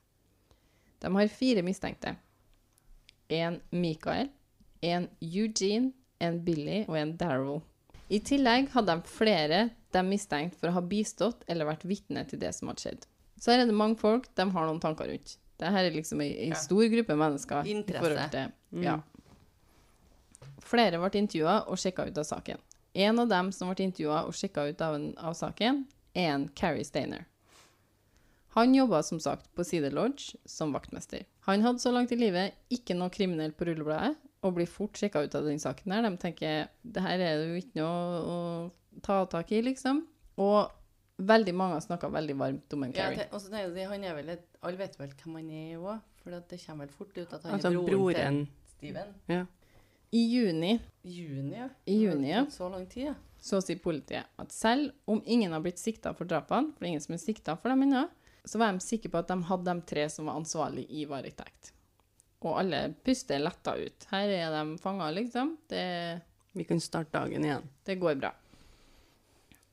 De 1.02 1.10
har 1.16 1.28
fire 1.34 1.64
mistenkte. 1.66 2.16
En 3.34 3.60
Michael, 3.72 4.30
en 4.82 5.08
Eugene, 5.22 5.92
en 6.22 6.40
Billy 6.46 6.84
og 6.88 6.98
en 7.00 7.16
Daryl. 7.18 7.62
I 8.12 8.20
tillegg 8.20 8.70
hadde 8.76 8.94
de 9.00 9.08
flere 9.10 9.62
de 9.92 10.04
mistenkt 10.06 10.56
for 10.60 10.70
å 10.70 10.76
ha 10.78 10.82
bistått 10.82 11.44
eller 11.50 11.66
vært 11.66 11.84
vitne 11.88 12.24
til 12.30 12.40
det 12.40 12.54
som 12.56 12.70
hadde 12.70 12.84
skjedd. 12.84 13.08
Så 13.42 13.52
her 13.52 13.64
er 13.64 13.66
det 13.72 13.76
mange 13.76 13.98
folk 13.98 14.28
de 14.38 14.46
har 14.54 14.68
noen 14.68 14.80
tanker 14.84 15.10
rundt. 15.10 15.38
Dette 15.58 15.72
er 15.82 15.92
liksom 15.94 16.22
ei, 16.22 16.30
ei 16.48 16.54
stor 16.58 16.86
gruppe 16.94 17.16
mennesker. 17.18 17.66
Interesse. 17.66 18.30
til- 18.32 18.52
Mm. 18.72 18.84
Ja. 18.84 19.00
Flere 20.64 21.00
ble 21.02 21.20
intervjua 21.20 21.56
og 21.68 21.78
sjekka 21.82 22.06
ut 22.08 22.18
av 22.18 22.24
saken. 22.24 22.58
En 22.96 23.20
av 23.20 23.28
dem 23.32 23.52
som 23.52 23.70
ble 23.72 23.84
intervjua 23.86 24.26
og 24.28 24.34
sjekka 24.34 24.70
ut 24.70 24.82
av, 24.82 24.96
en, 24.96 25.10
av 25.18 25.34
saken, 25.34 25.86
er 26.14 26.34
en 26.34 26.48
Carrie 26.58 26.86
Steiner. 26.88 27.26
Han 28.56 28.76
jobba 28.76 29.00
som 29.04 29.20
sagt 29.24 29.48
på 29.56 29.64
Cedar 29.64 29.94
Lodge 29.96 30.36
som 30.46 30.74
vaktmester. 30.76 31.24
Han 31.48 31.64
hadde 31.64 31.80
så 31.80 31.94
langt 31.94 32.12
i 32.12 32.18
livet 32.20 32.58
ikke 32.74 32.98
noe 33.00 33.14
kriminelt 33.14 33.56
på 33.58 33.70
rullebladet, 33.70 34.18
og 34.42 34.56
blir 34.58 34.68
fort 34.68 34.98
sjekka 34.98 35.22
ut 35.24 35.36
av 35.38 35.46
den 35.48 35.62
saken 35.62 35.94
der. 35.94 36.04
De 36.10 36.20
tenker 36.20 36.68
det 36.82 37.04
her 37.06 37.22
er 37.22 37.40
det 37.40 37.48
jo 37.48 37.62
ikke 37.62 37.80
noe 37.80 38.22
å 38.28 38.38
ta 39.06 39.22
tak 39.32 39.54
i, 39.56 39.62
liksom. 39.64 40.02
Og 40.42 40.74
veldig 41.22 41.54
mange 41.56 41.78
har 41.78 41.86
snakka 41.86 42.10
veldig 42.12 42.36
varmt 42.40 42.76
om 42.76 42.84
en 42.88 42.94
Carrie. 42.96 43.24
Ja, 43.24 43.30
og 43.32 43.44
så 43.44 43.54
er 43.56 43.88
han 43.94 44.04
er 44.04 44.18
vel 44.18 44.34
et, 44.36 44.46
Alle 44.66 44.82
vet 44.82 44.98
vel 45.00 45.14
hvem 45.14 45.38
han 45.40 45.50
er 45.56 45.80
òg, 45.80 46.04
for 46.22 46.36
det 46.36 46.60
kommer 46.66 46.90
vel 46.90 46.96
fort 46.98 47.18
ut 47.18 47.34
at 47.38 47.46
han 47.46 47.56
Altså 47.56 47.72
er 47.72 47.78
broren, 47.78 47.96
broren. 47.96 48.42
til 48.46 48.74
Steven. 48.76 49.16
Ja. 49.32 49.46
I 50.12 50.22
juni 50.28 50.80
Juni, 51.02 51.58
ja. 51.58 51.70
I 51.86 51.96
juni, 52.04 52.32
ja. 52.32 52.46
Så 52.52 52.70
lang 52.70 52.86
tid, 52.86 53.04
ja. 53.04 53.14
så 53.40 53.62
sier 53.64 53.80
politiet 53.82 54.28
at 54.38 54.52
selv 54.54 54.92
om 55.10 55.22
ingen 55.26 55.54
har 55.56 55.64
blitt 55.64 55.80
sikta 55.82 56.14
for 56.14 56.30
drapene, 56.30 56.74
for 56.76 56.84
det 56.84 56.90
er 56.90 56.92
ingen 56.92 57.02
som 57.02 57.16
er 57.16 57.22
sikta 57.24 57.56
for 57.58 57.74
dem 57.74 57.88
ennå, 57.88 58.04
så 58.46 58.60
var 58.62 58.74
de 58.74 58.84
sikre 58.86 59.10
på 59.14 59.22
at 59.22 59.32
de 59.32 59.38
hadde 59.50 59.74
de 59.74 59.86
tre 59.90 60.08
som 60.10 60.30
var 60.30 60.38
ansvarlige 60.38 60.94
i 60.94 61.08
varetekt. 61.10 61.72
Og 62.42 62.58
alle 62.60 62.84
puster 63.06 63.42
letta 63.42 63.76
ut. 63.78 64.06
Her 64.12 64.34
er 64.34 64.54
de 64.54 64.78
fanga, 64.82 65.10
liksom. 65.14 65.56
Det, 65.70 66.22
Vi 66.54 66.66
kan 66.70 66.82
starte 66.82 67.18
dagen 67.18 67.46
igjen. 67.46 67.68
det 67.86 67.96
går 68.02 68.16
bra. 68.22 68.32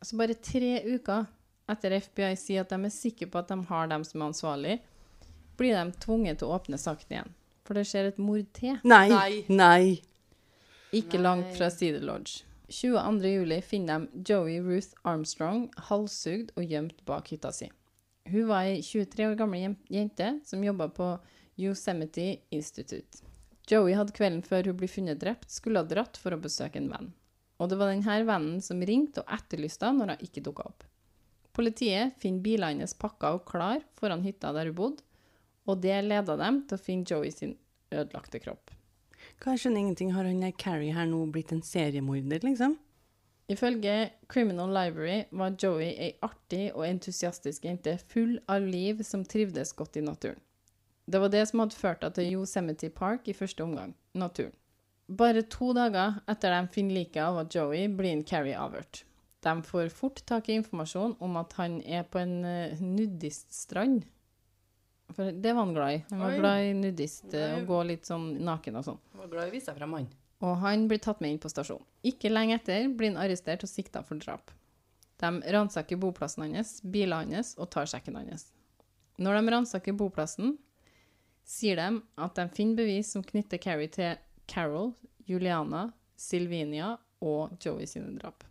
Så 0.03 0.16
bare 0.16 0.35
tre 0.35 0.79
uker 0.85 1.27
etter 1.68 1.96
FBI 2.01 2.37
sier 2.40 2.64
at 2.64 2.72
de 2.72 2.85
er 2.85 2.92
sikre 2.92 3.29
på 3.29 3.40
at 3.40 3.48
de 3.53 3.57
har 3.68 3.88
dem 3.90 4.05
som 4.05 4.22
er 4.22 4.31
ansvarlige, 4.31 4.81
blir 5.59 5.74
de 5.77 5.96
tvunget 6.05 6.38
til 6.40 6.48
å 6.48 6.57
åpne 6.57 6.79
saken 6.81 7.16
igjen. 7.16 7.35
For 7.68 7.77
det 7.77 7.88
skjer 7.88 8.12
et 8.12 8.20
mord 8.22 8.46
til. 8.57 8.79
Nei! 8.88 9.42
Nei. 9.48 9.98
Ikke 10.92 11.18
Nei. 11.18 11.22
langt 11.22 11.57
fra 11.57 11.70
Cedar 11.70 12.01
Lodge. 12.01 12.44
22. 12.68 13.29
juli 13.29 13.62
finner 13.62 14.01
de 14.01 14.22
Joey 14.33 14.61
Ruth 14.61 14.94
Armstrong 15.03 15.66
halshugd 15.88 16.55
og 16.57 16.64
gjemt 16.64 17.03
bak 17.09 17.29
hytta 17.33 17.53
si. 17.53 17.68
Hun 18.29 18.48
var 18.48 18.68
ei 18.68 18.81
23 18.85 19.27
år 19.31 19.37
gammel 19.37 19.74
jente 19.92 20.31
som 20.44 20.64
jobba 20.64 20.88
på 20.92 21.09
Yosemite 21.61 22.38
Institute. 22.51 23.20
Joey 23.68 23.96
hadde 23.96 24.16
kvelden 24.16 24.40
før 24.44 24.70
hun 24.70 24.79
ble 24.81 24.88
funnet 24.88 25.20
drept, 25.20 25.51
skulle 25.53 25.81
ha 25.83 25.88
dratt 25.88 26.16
for 26.16 26.33
å 26.33 26.40
besøke 26.40 26.81
en 26.81 26.88
venn. 26.92 27.11
Og 27.61 27.68
det 27.68 27.77
var 27.81 27.92
denne 27.92 28.20
vennen 28.24 28.62
som 28.64 28.81
ringte 28.81 29.24
og 29.24 29.33
etterlyste 29.35 29.88
henne 29.88 30.07
når 30.07 30.14
hun 30.14 30.24
ikke 30.29 30.44
dukka 30.46 30.68
opp. 30.70 30.88
Politiet 31.53 32.16
finner 32.22 32.44
bilene 32.44 32.79
hennes 32.79 32.96
pakka 32.96 33.35
og 33.37 33.44
klar 33.48 33.85
foran 33.98 34.24
hytta 34.24 34.55
der 34.57 34.72
hun 34.72 34.79
bodde, 34.79 35.05
Og 35.68 35.83
det 35.85 36.01
leda 36.01 36.37
dem 36.40 36.62
til 36.64 36.79
å 36.79 36.81
finne 36.81 37.05
Joey 37.05 37.29
sin 37.31 37.59
ødelagte 37.92 38.40
kropp. 38.40 38.70
Hva, 39.38 39.55
jeg 39.55 39.62
skjønner 39.62 39.85
ingenting. 39.85 40.12
Har 40.16 40.27
han 40.27 40.53
Carrie 40.59 40.94
her 40.94 41.07
nå 41.07 41.22
blitt 41.33 41.53
en 41.55 41.62
seriemorder, 41.62 42.42
liksom? 42.42 42.77
Ifølge 43.48 44.11
Criminal 44.29 44.68
Library 44.74 45.22
var 45.33 45.55
Joey 45.57 45.94
ei 45.94 46.11
artig 46.22 46.66
og 46.74 46.85
entusiastisk 46.85 47.64
jente 47.64 47.94
full 48.11 48.37
av 48.51 48.66
liv 48.66 49.01
som 49.07 49.24
trivdes 49.24 49.72
godt 49.72 49.96
i 49.96 50.05
naturen. 50.05 50.40
Det 51.09 51.20
var 51.22 51.33
det 51.33 51.46
som 51.48 51.62
hadde 51.62 51.79
ført 51.79 52.03
henne 52.05 52.16
til 52.18 52.35
Yosemite 52.35 52.90
Park 52.92 53.31
i 53.31 53.37
første 53.37 53.64
omgang, 53.64 53.94
naturen. 54.12 54.53
Bare 55.09 55.40
to 55.48 55.70
dager 55.72 56.18
etter 56.29 56.53
de 56.53 56.74
finner 56.74 56.98
liket 56.98 57.22
av 57.24 57.46
Joey, 57.48 57.87
blir 57.88 58.12
en 58.12 58.27
Carrie 58.29 58.59
avhørt. 58.61 59.07
De 59.40 59.55
får 59.64 59.88
fort 59.94 60.20
tak 60.29 60.51
i 60.51 60.59
informasjon 60.59 61.14
om 61.24 61.38
at 61.40 61.55
han 61.57 61.79
er 61.87 62.05
på 62.05 62.20
en 62.20 62.42
uh, 62.44 62.83
nudiststrand. 62.83 64.03
For 65.16 65.33
det 65.33 65.53
var 65.55 65.64
han 65.64 65.75
glad 65.75 65.94
i. 65.94 66.05
Han 66.11 66.21
var 66.21 66.31
Oi. 66.35 66.38
glad 66.38 66.62
i 66.66 66.73
nudist, 66.77 67.25
Nei. 67.33 67.42
og 67.55 67.62
å 67.62 67.66
gå 67.66 67.79
litt 67.88 68.05
sånn 68.07 68.27
naken 68.44 68.77
og 68.77 68.85
sånn. 68.85 68.99
Han 69.12 69.23
var 69.25 69.31
glad 69.33 69.49
i 69.49 69.51
å 69.51 69.55
vise 69.57 69.71
seg 69.71 69.79
frem, 69.81 69.92
han. 69.97 70.09
Og 70.44 70.57
han 70.62 70.85
blir 70.90 71.01
tatt 71.03 71.21
med 71.25 71.33
inn 71.35 71.40
på 71.42 71.51
stasjonen. 71.51 71.85
Ikke 72.07 72.31
lenge 72.31 72.55
etter 72.61 72.87
blir 72.94 73.11
han 73.14 73.18
arrestert 73.25 73.64
og 73.66 73.71
sikta 73.73 74.05
for 74.07 74.21
drap. 74.23 74.53
De 75.18 75.31
ransaker 75.51 75.99
boplassen 75.99 76.44
hans, 76.55 76.77
bilene 76.83 77.35
hans 77.40 77.57
og 77.59 77.71
tar 77.75 77.88
sjekken 77.90 78.14
hans. 78.21 78.53
Når 79.18 79.40
de 79.40 79.51
ransaker 79.57 79.97
boplassen, 79.99 80.59
sier 81.49 81.81
de 81.81 81.88
at 82.21 82.37
de 82.38 82.44
finner 82.55 82.77
bevis 82.79 83.11
som 83.11 83.25
knytter 83.25 83.59
Carrie 83.59 83.90
til 83.90 84.14
Carol, 84.47 84.92
Juliana, 85.27 85.88
Silvinia 86.14 86.99
og 87.25 87.57
Joey 87.59 87.88
sine 87.90 88.12
drap. 88.21 88.44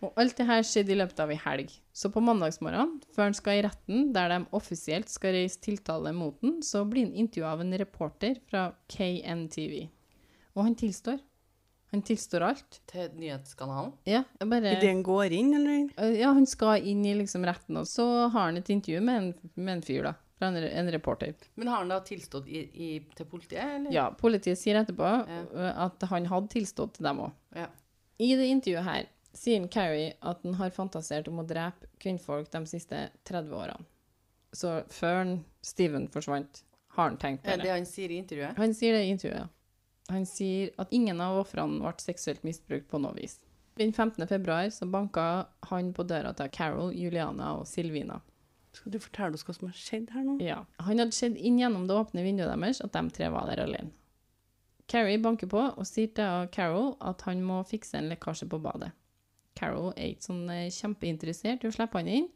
Og 0.00 0.14
alt 0.16 0.36
det 0.38 0.46
her 0.48 0.62
skjedde 0.64 0.94
i 0.94 0.96
løpet 0.96 1.18
av 1.20 1.30
ei 1.34 1.36
helg. 1.36 1.72
Så 1.92 2.08
på 2.12 2.22
mandagsmorgen, 2.24 2.94
før 3.12 3.26
han 3.28 3.34
skal 3.36 3.58
i 3.58 3.64
retten, 3.66 4.12
der 4.16 4.30
de 4.32 4.38
offisielt 4.56 5.10
skal 5.12 5.34
reise 5.36 5.60
tiltale 5.60 6.12
mot 6.16 6.38
den, 6.40 6.62
så 6.64 6.86
blir 6.88 7.04
han 7.08 7.14
intervjua 7.20 7.50
av 7.52 7.60
en 7.66 7.74
reporter 7.82 8.38
fra 8.48 8.70
KNTV. 8.88 9.82
Og 10.56 10.64
han 10.64 10.74
tilstår. 10.80 11.18
Han 11.92 12.02
tilstår 12.06 12.44
alt. 12.46 12.80
Til 12.86 13.10
nyhetskanalen. 13.18 13.92
Ja, 14.06 14.22
bare 14.46 14.72
Idet 14.76 14.88
han 14.88 15.02
går 15.04 15.32
inn, 15.36 15.52
eller? 15.58 15.88
Eh, 15.98 16.16
Ja, 16.20 16.32
han 16.32 16.46
skal 16.46 16.86
inn 16.86 17.04
i 17.04 17.14
liksom 17.18 17.44
retten, 17.44 17.76
og 17.76 17.86
så 17.90 18.06
har 18.30 18.46
han 18.46 18.56
et 18.60 18.70
intervju 18.70 19.00
med 19.04 19.16
en, 19.20 19.30
med 19.56 19.72
en 19.78 19.82
fyr, 19.82 20.04
da. 20.06 20.14
Fra 20.40 20.48
en, 20.48 20.56
en 20.56 20.88
reporter. 20.94 21.34
Men 21.60 21.68
har 21.68 21.82
han 21.82 21.90
da 21.92 21.98
tilstått 22.00 22.46
i, 22.48 22.62
i, 22.72 22.90
til 23.18 23.26
politiet, 23.28 23.60
eller? 23.76 23.92
Ja, 23.92 24.06
politiet 24.16 24.56
sier 24.56 24.78
etterpå 24.80 25.04
Ja. 25.28 25.42
eh, 25.52 25.72
at 25.84 26.06
han 26.08 26.30
hadde 26.30 26.48
tilstått 26.54 26.94
til 26.96 27.04
dem 27.10 27.20
òg. 27.26 27.34
Ja. 27.58 27.66
I 28.22 28.30
det 28.38 28.46
intervjuet 28.54 28.84
her 28.86 29.08
sier 29.36 29.66
Carrie 29.72 30.14
at 30.20 30.42
han 30.44 30.54
har 30.58 30.70
fantasert 30.74 31.28
om 31.30 31.38
å 31.42 31.46
drepe 31.46 31.86
kvinnfolk 32.02 32.50
de 32.52 32.64
siste 32.66 33.08
30 33.28 33.54
årene. 33.54 33.86
Så 34.52 34.80
før 34.90 35.36
Steven 35.62 36.08
forsvant, 36.10 36.64
har 36.96 37.08
han 37.12 37.16
tenkt 37.22 37.44
på 37.44 37.50
Er 37.52 37.60
det 37.60 37.68
det. 37.68 37.74
han 37.76 37.86
sier 37.86 38.10
i 38.10 38.18
intervjuet? 38.18 38.56
Han 38.58 38.74
sier 38.74 38.96
det 38.96 39.04
i 39.04 39.12
intervjuet, 39.14 39.44
ja. 39.44 39.48
Han 40.10 40.24
sier 40.26 40.72
at 40.82 40.90
ingen 40.90 41.20
av 41.22 41.36
ofrene 41.44 41.78
ble 41.78 41.92
seksuelt 42.02 42.42
misbrukt 42.42 42.88
på 42.90 42.98
noe 42.98 43.14
vis. 43.14 43.38
Den 43.78 43.92
15. 43.94 44.26
februar 44.26 44.66
så 44.74 44.88
banka 44.90 45.46
han 45.70 45.92
på 45.94 46.02
døra 46.02 46.32
til 46.34 46.50
Carol, 46.50 46.90
Juliana 46.92 47.52
og 47.60 47.68
Silvina. 47.70 48.18
Skal 48.74 48.92
du 48.92 48.98
fortelle 49.02 49.38
oss 49.38 49.46
hva 49.46 49.54
som 49.54 49.68
har 49.70 49.78
skjedd 49.78 50.10
her 50.14 50.26
nå? 50.26 50.34
Ja. 50.42 50.64
Han 50.82 50.98
hadde 50.98 51.14
sett 51.14 51.38
inn 51.38 51.58
gjennom 51.58 51.86
det 51.86 51.94
åpne 51.94 52.22
vinduet 52.26 52.50
deres 52.50 52.82
at 52.82 52.92
de 52.92 53.04
tre 53.14 53.30
var 53.30 53.46
der 53.50 53.62
alene. 53.62 53.94
Carrie 54.90 55.18
banker 55.22 55.46
på 55.46 55.62
og 55.70 55.86
sier 55.86 56.10
til 56.18 56.48
Carol 56.50 56.96
at 57.00 57.22
han 57.28 57.44
må 57.46 57.60
fikse 57.70 57.94
en 57.98 58.10
lekkasje 58.10 58.48
på 58.50 58.58
badet. 58.62 58.90
Carol 59.60 59.92
er 59.92 60.14
ikke 60.14 60.30
sånn 60.30 60.46
eh, 60.52 60.70
kjempeinteressert 60.72 61.64
i 61.64 61.68
å 61.68 61.74
slippe 61.74 62.00
han 62.00 62.08
inn. 62.08 62.28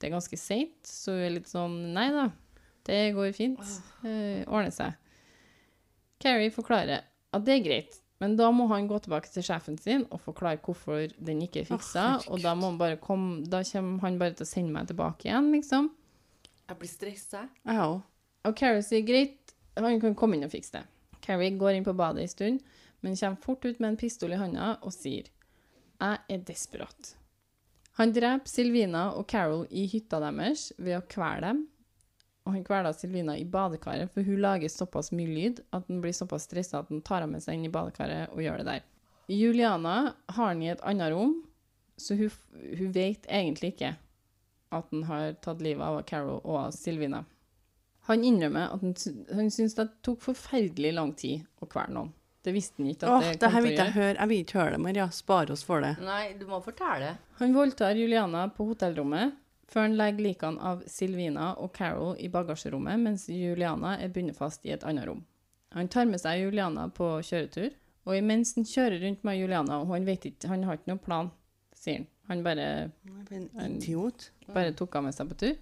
Det 0.00 0.08
er 0.08 0.14
ganske 0.14 0.36
seint, 0.40 0.78
så 0.86 1.14
hun 1.16 1.24
er 1.26 1.34
litt 1.38 1.48
sånn 1.48 1.76
Nei 1.96 2.08
da, 2.12 2.28
det 2.88 3.00
går 3.16 3.32
fint. 3.36 3.60
Uh, 4.04 4.40
ordner 4.48 4.72
seg. 4.72 4.96
Carrie 6.20 6.52
forklarer 6.52 7.04
at 7.04 7.44
det 7.46 7.58
er 7.58 7.64
greit, 7.64 7.98
men 8.20 8.34
da 8.36 8.50
må 8.52 8.66
han 8.72 8.88
gå 8.88 8.98
tilbake 9.00 9.30
til 9.32 9.44
sjefen 9.44 9.78
sin 9.80 10.04
og 10.10 10.20
forklare 10.24 10.60
hvorfor 10.64 11.08
den 11.16 11.40
ikke 11.46 11.62
er 11.62 11.68
fiksa, 11.70 12.06
Oh, 12.26 12.36
og 12.36 12.44
da 12.44 12.52
komme 13.00 13.44
Da 13.48 13.62
kommer 13.64 14.04
han 14.04 14.18
bare 14.20 14.36
til 14.36 14.44
å 14.44 14.50
sende 14.50 14.74
meg 14.74 14.90
tilbake 14.90 15.28
igjen, 15.28 15.52
liksom. 15.54 15.90
Jeg 16.68 16.78
blir 16.78 16.90
stressa. 16.90 17.46
Òg. 17.64 18.00
Og 18.48 18.56
Carrie 18.56 18.84
sier 18.84 19.04
greit, 19.04 19.54
han 19.76 20.00
kan 20.00 20.16
komme 20.16 20.36
inn 20.36 20.44
og 20.44 20.52
fikse 20.52 20.76
det. 20.78 20.84
Carrie 21.24 21.56
går 21.56 21.76
inn 21.76 21.84
på 21.84 21.96
badet 21.96 22.24
en 22.24 22.32
stund, 22.32 22.60
men 23.00 23.16
kommer 23.16 23.44
fort 23.44 23.64
ut 23.64 23.80
med 23.80 23.94
en 23.94 24.00
pistol 24.00 24.32
i 24.32 24.40
hånda 24.40 24.78
og 24.84 24.92
sier 24.92 25.28
jeg 26.00 26.36
er 26.36 26.44
desperat. 26.48 27.14
Han 28.00 28.14
dreper 28.16 28.48
Silvina 28.48 29.10
og 29.12 29.26
Carol 29.28 29.66
i 29.70 29.84
hytta 29.90 30.20
deres 30.22 30.70
ved 30.78 30.96
å 30.96 31.06
kvele 31.10 31.44
dem. 31.44 31.64
Og 32.48 32.54
han 32.54 32.64
kveler 32.64 32.96
Silvina 32.96 33.34
i 33.36 33.44
badekaret, 33.44 34.08
for 34.14 34.24
hun 34.24 34.40
lager 34.40 34.72
såpass 34.72 35.12
mye 35.12 35.28
lyd 35.28 35.60
at 35.76 35.84
han 35.86 36.00
blir 36.00 36.14
såpass 36.16 36.48
stressa 36.48 36.80
at 36.80 36.88
han 36.88 37.02
tar 37.04 37.20
henne 37.20 37.36
med 37.36 37.44
seg 37.44 37.58
inn 37.58 37.66
i 37.68 37.72
badekaret 37.72 38.32
og 38.32 38.40
gjør 38.42 38.62
det 38.62 38.68
der. 38.70 38.86
Juliana 39.30 39.96
har 40.32 40.48
han 40.48 40.62
i 40.64 40.70
et 40.72 40.80
annet 40.88 41.12
rom, 41.12 41.36
så 42.00 42.16
hun, 42.16 42.32
hun 42.78 42.94
vet 42.96 43.28
egentlig 43.28 43.74
ikke 43.74 43.92
at 44.74 44.88
han 44.94 45.04
har 45.10 45.36
tatt 45.44 45.60
livet 45.62 45.84
av 45.84 46.00
Carol 46.08 46.40
og 46.40 46.72
Silvina. 46.74 47.22
Han 48.08 48.24
innrømmer 48.24 48.72
at 48.72 48.82
han, 48.82 48.96
han 49.36 49.52
syns 49.52 49.76
det 49.76 49.86
tok 50.06 50.24
forferdelig 50.24 50.94
lang 50.96 51.12
tid 51.18 51.44
å 51.60 51.68
kvele 51.68 51.94
noen. 51.94 52.14
Det 52.42 52.52
visste 52.56 52.80
han 52.80 52.88
ikke 52.94 53.04
at 53.04 53.10
Åh, 53.12 53.20
det 53.20 53.32
det 53.34 53.40
kom 53.40 53.52
her 53.52 53.60
til 53.60 53.66
vil 53.66 53.70
å 53.70 53.74
ikke 53.74 53.84
jeg 53.84 53.92
gjøre. 53.94 54.04
høre. 54.04 54.16
Jeg 54.20 54.28
vil 54.30 54.38
ikke 54.44 54.58
høre 54.60 54.70
det, 54.72 54.80
Maria. 54.80 55.06
Spar 55.12 55.50
oss 55.52 55.62
for 55.66 55.80
det. 55.84 55.90
Nei, 56.00 56.22
du 56.40 56.46
må 56.48 56.60
fortelle. 56.64 57.10
Han 57.40 57.52
voldtar 57.56 57.98
Juliana 58.00 58.46
på 58.56 58.64
hotellrommet, 58.70 59.34
før 59.70 59.84
han 59.86 59.96
legger 60.00 60.24
likene 60.24 60.60
av 60.70 60.80
Silvina 60.88 61.50
og 61.60 61.72
Carol 61.76 62.16
i 62.18 62.28
bagasjerommet, 62.32 62.98
mens 63.04 63.26
Juliana 63.28 63.98
er 64.00 64.08
bundet 64.14 64.36
fast 64.38 64.64
i 64.66 64.72
et 64.74 64.82
annet 64.88 65.06
rom. 65.06 65.20
Han 65.76 65.86
tar 65.92 66.08
med 66.10 66.18
seg 66.18 66.40
Juliana 66.42 66.88
på 66.90 67.10
kjøretur, 67.22 67.70
og 68.08 68.16
imens 68.16 68.54
han 68.56 68.64
kjører 68.66 69.04
rundt 69.04 69.22
med 69.28 69.36
Juliana, 69.38 69.76
og 69.84 69.92
han 69.92 70.08
vet 70.08 70.24
ikke, 70.32 70.48
han 70.50 70.64
har 70.66 70.80
ikke 70.80 70.90
noen 70.94 71.04
plan, 71.04 71.30
sier 71.76 72.00
han. 72.00 72.08
Han 72.30 72.42
bare, 72.46 72.64
En 73.58 73.76
idiot. 73.76 74.30
bare 74.54 74.72
tok 74.72 74.94
henne 74.94 75.10
med 75.10 75.14
seg 75.14 75.28
på 75.28 75.36
tur. 75.44 75.56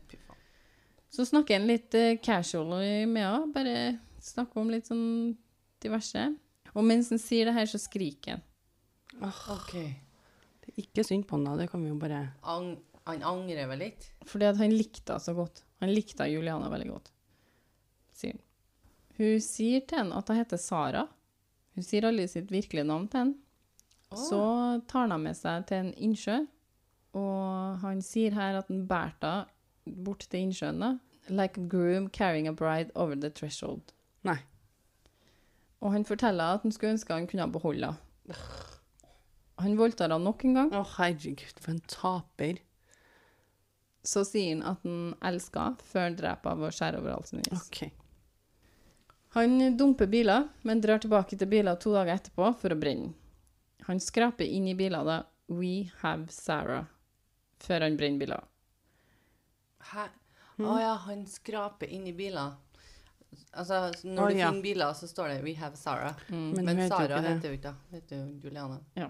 Så 1.10 1.24
snakker 1.24 1.56
han 1.58 1.66
litt 1.66 1.94
eh, 1.96 2.18
casual 2.20 2.68
med 3.08 3.22
henne, 3.24 3.52
bare 3.54 3.76
snakker 4.20 4.60
om 4.60 4.70
litt 4.70 4.86
sånn 4.86 5.36
diverse. 5.80 6.26
Og 6.74 6.84
mens 6.84 7.08
han 7.12 7.20
sier 7.22 7.48
det 7.48 7.56
her, 7.56 7.68
så 7.70 7.80
skriker 7.80 8.36
han. 8.36 8.44
OK. 9.24 9.72
Det 9.72 10.74
er 10.74 10.82
ikke 10.84 11.06
synd 11.06 11.24
på 11.28 11.38
han 11.38 11.48
da. 11.48 11.56
Det 11.62 11.70
kan 11.72 11.82
vi 11.82 11.90
jo 11.90 11.98
bare 12.00 12.26
Ang 12.46 12.76
han 13.08 13.22
angrer 13.24 13.68
vel 13.70 13.80
litt? 13.80 14.10
Fordi 14.28 14.50
at 14.50 14.58
han 14.60 14.74
likte 14.74 15.14
henne 15.14 15.24
så 15.24 15.32
godt. 15.36 15.62
Han 15.80 15.92
likte 15.94 16.26
Juliana 16.28 16.68
veldig 16.68 16.90
godt, 16.90 17.12
sier 18.12 18.34
han. 18.34 18.42
Hun 19.18 19.40
sier 19.42 19.82
til 19.88 19.98
han 20.02 20.12
at 20.14 20.28
hun 20.28 20.38
heter 20.38 20.60
Sara. 20.60 21.06
Hun 21.74 21.86
sier 21.86 22.06
aldri 22.06 22.26
sitt 22.30 22.52
virkelige 22.52 22.86
navn 22.86 23.08
til 23.10 23.22
han. 23.22 23.32
Så 24.12 24.40
tar 24.88 25.06
han 25.06 25.14
henne 25.14 25.24
med 25.24 25.38
seg 25.38 25.64
til 25.68 25.82
en 25.82 25.90
innsjø, 25.96 26.36
og 27.18 27.80
han 27.82 28.04
sier 28.04 28.36
her 28.36 28.60
at 28.60 28.68
han 28.70 28.84
bærte 28.88 29.32
henne 29.32 30.04
bort 30.04 30.26
til 30.28 30.44
innsjøen. 30.44 31.00
Like 31.32 31.60
a 31.60 31.64
groom 31.64 32.08
carrying 32.12 32.48
a 32.48 32.52
bride 32.52 32.92
over 32.94 33.16
the 33.16 33.30
threshold. 33.30 33.92
Nei. 34.24 34.38
Og 35.84 35.94
han 35.94 36.06
forteller 36.06 36.56
at 36.56 36.64
han 36.66 36.74
skulle 36.74 36.96
ønske 36.96 37.14
han 37.14 37.28
kunne 37.30 37.46
ha 37.46 37.52
beholdt 37.52 37.86
henne. 37.86 38.38
Han 39.58 39.76
voldtar 39.78 40.06
henne 40.10 40.24
nok 40.24 40.44
en 40.46 40.58
gang. 40.58 40.74
Å, 40.74 40.82
herregud, 40.96 41.46
for 41.58 41.74
en 41.74 41.84
taper. 41.90 42.60
Så 44.06 44.22
sier 44.26 44.54
han 44.54 44.66
at 44.66 44.84
han 44.86 45.14
elsker 45.30 45.64
henne 45.70 45.88
før 45.92 46.06
han 46.06 46.18
dreper 46.18 46.54
henne 46.54 46.68
og 46.68 46.76
skjærer 46.76 47.00
over 47.00 47.16
halsen 47.16 47.42
hennes. 47.42 47.64
OK. 47.66 48.04
Han 49.36 49.76
dumper 49.76 50.08
biler, 50.10 50.46
men 50.64 50.80
drar 50.80 51.02
tilbake 51.02 51.36
til 51.36 51.50
biler 51.50 51.76
to 51.78 51.92
dager 51.92 52.16
etterpå 52.16 52.52
for 52.58 52.74
å 52.74 52.78
brenne. 52.80 53.12
Han 53.88 54.00
skraper 54.02 54.48
inn 54.48 54.66
i 54.70 54.76
biler 54.76 55.04
da 55.06 55.18
We 55.48 55.90
have 56.02 56.28
Sarah, 56.32 56.88
før 57.62 57.86
han 57.86 57.96
brenner 57.96 58.20
biler. 58.20 58.48
Hæ? 59.92 60.08
Å 60.58 60.74
ja, 60.80 60.94
han 61.06 61.22
skraper 61.30 61.88
inn 61.94 62.08
i 62.10 62.14
biler. 62.16 62.56
Altså, 63.52 63.80
når 64.04 64.22
Å, 64.22 64.28
du 64.28 64.38
ja. 64.38 64.50
finner 64.50 64.62
biler, 64.64 64.92
så 64.96 65.08
står 65.08 65.32
det 65.32 65.42
'We 65.42 65.54
have 65.58 65.76
Sarah'. 65.76 66.14
Mm. 66.28 66.52
Men 66.54 66.64
Men, 66.64 66.88
Sara 66.88 67.20
heter 67.20 67.48
jo 67.48 67.58
ikke 67.58 67.72
det. 67.72 67.74
Heter 67.96 68.16
jo 68.16 68.40
Juliana. 68.44 68.80
Ja. 68.94 69.08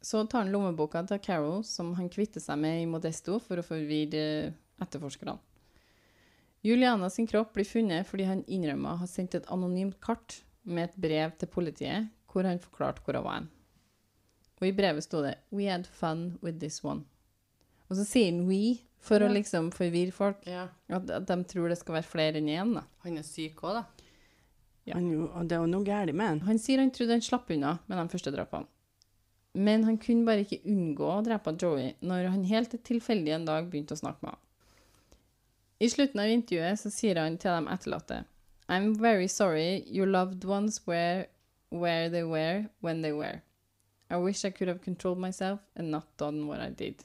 Så 0.00 0.24
tar 0.26 0.44
han 0.44 0.52
lommeboka 0.52 1.02
til 1.06 1.18
Carol, 1.18 1.62
som 1.64 1.94
han 1.94 2.08
kvitter 2.08 2.40
seg 2.40 2.58
med 2.58 2.82
i 2.82 2.86
Modesto 2.86 3.38
for 3.38 3.60
å 3.60 3.62
forvirre 3.66 4.54
etterforskerne. 4.80 5.38
Juliana 6.62 7.10
sin 7.10 7.26
kropp 7.26 7.54
blir 7.54 7.64
funnet 7.64 8.06
fordi 8.06 8.26
han 8.28 8.44
innrømmer 8.44 8.92
å 8.92 9.00
ha 9.02 9.06
sendt 9.08 9.34
et 9.34 9.48
anonymt 9.52 10.00
kart 10.00 10.42
med 10.64 10.90
et 10.90 10.96
brev 11.00 11.32
til 11.40 11.48
politiet, 11.48 12.10
hvor 12.28 12.44
han 12.44 12.60
forklarte 12.60 13.04
hvor 13.04 13.16
hun 13.16 13.24
var. 13.24 13.46
Og 14.60 14.68
i 14.68 14.72
brevet 14.76 15.04
sto 15.04 15.22
det 15.24 15.38
'We 15.50 15.70
had 15.70 15.86
fun 15.86 16.38
with 16.42 16.58
this 16.58 16.82
one'. 16.84 17.04
Og 17.88 17.96
så 17.96 18.04
sier 18.04 18.32
han 18.32 18.46
'we' 18.48 18.80
for 19.00 19.22
å 19.24 19.30
liksom 19.32 19.70
forvirre 19.72 20.12
folk. 20.12 20.42
Ja. 20.46 20.66
At, 20.92 21.08
at 21.10 21.26
de 21.30 21.36
tror 21.48 21.70
det 21.72 21.78
skal 21.80 21.96
være 21.98 22.08
flere 22.10 22.40
enn 22.42 22.50
én. 22.52 22.74
da. 22.76 22.82
Han 23.06 23.16
er 23.20 23.24
syk 23.26 23.62
òg, 23.64 23.78
da. 23.80 23.84
Ja. 24.88 24.96
Han, 24.98 25.06
jo- 25.12 25.30
og 25.32 25.48
det 25.48 25.56
er 25.56 25.62
jo 25.64 25.70
noe 25.72 25.86
galt 25.86 26.14
med 26.16 26.26
han. 26.26 26.40
Han 26.48 26.58
sier 26.60 26.82
han 26.82 26.92
trodde 26.92 27.16
han 27.16 27.24
slapp 27.24 27.50
unna 27.54 27.78
med 27.86 27.98
de 28.00 28.06
første 28.12 28.32
drapene. 28.34 28.68
Men 29.54 29.82
han 29.84 29.96
kunne 29.98 30.24
bare 30.28 30.44
ikke 30.44 30.60
unngå 30.70 31.08
å 31.10 31.22
drepe 31.26 31.56
Joey 31.58 31.94
når 32.06 32.28
han 32.30 32.44
helt 32.46 32.76
tilfeldig 32.86 33.32
en 33.34 33.48
dag 33.48 33.66
begynte 33.72 33.96
å 33.96 33.98
snakke 33.98 34.22
med 34.22 34.36
ham. 34.36 34.42
I 35.80 35.88
slutten 35.90 36.20
av 36.22 36.28
intervjuet 36.30 36.78
så 36.78 36.92
sier 36.92 37.18
han 37.18 37.38
til 37.40 37.50
de 37.56 37.72
etterlatte 37.72 38.18
I'm 38.70 38.92
very 39.00 39.26
sorry 39.26 39.82
your 39.90 40.06
loved 40.06 40.44
ones 40.46 40.76
were 40.86 41.24
where 41.70 42.08
they 42.12 42.22
were 42.22 42.68
when 42.80 43.02
they 43.02 43.10
were. 43.12 43.40
I 44.10 44.16
wish 44.18 44.44
I 44.44 44.50
could 44.50 44.68
have 44.68 44.82
controlled 44.84 45.18
myself 45.18 45.58
and 45.74 45.90
not 45.90 46.06
done 46.16 46.46
what 46.46 46.60
I 46.60 46.70
did. 46.70 47.02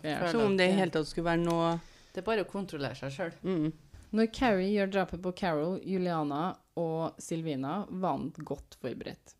Føler 0.00 0.30
Som 0.32 0.46
om 0.48 0.56
det 0.58 0.68
i 0.68 0.74
at 0.74 0.80
hele 0.82 0.94
tatt 0.94 1.10
skulle 1.10 1.30
være 1.30 1.42
noe 1.44 1.72
Det 2.14 2.22
er 2.22 2.26
bare 2.26 2.44
å 2.46 2.50
kontrollere 2.50 2.98
seg 2.98 3.14
sjøl. 3.14 3.34
mm. 3.42 3.72
Når 4.14 4.28
Carrie 4.30 4.70
gjør 4.70 4.90
drapet 4.94 5.22
på 5.24 5.32
Carol, 5.34 5.80
Juliana 5.82 6.52
og 6.78 7.16
Silvina, 7.18 7.80
var 7.90 8.12
han 8.14 8.28
godt 8.46 8.76
forberedt. 8.78 9.32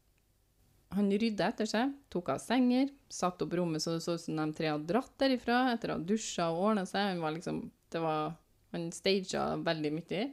Han 0.99 1.13
rydda 1.15 1.53
etter 1.53 1.69
seg, 1.71 1.93
tok 2.11 2.33
av 2.35 2.41
senger, 2.43 2.89
satte 3.11 3.47
opp 3.47 3.55
rommet 3.55 3.83
så 3.83 3.95
det 3.95 4.03
så 4.03 4.17
ut 4.19 4.23
som 4.25 4.39
de 4.39 4.47
tre 4.59 4.73
hadde 4.73 4.89
dratt 4.91 5.13
derifra 5.23 5.61
etter 5.73 5.93
å 5.93 5.99
ha 5.99 6.03
dusja 6.03 6.49
og 6.51 6.71
ordna 6.71 6.85
seg. 6.91 7.13
Han 7.13 7.23
var 7.23 7.37
liksom 7.37 7.61
det 7.95 8.03
var, 8.03 8.35
Han 8.75 8.89
staga 8.91 9.45
veldig 9.63 9.93
mye. 9.95 10.25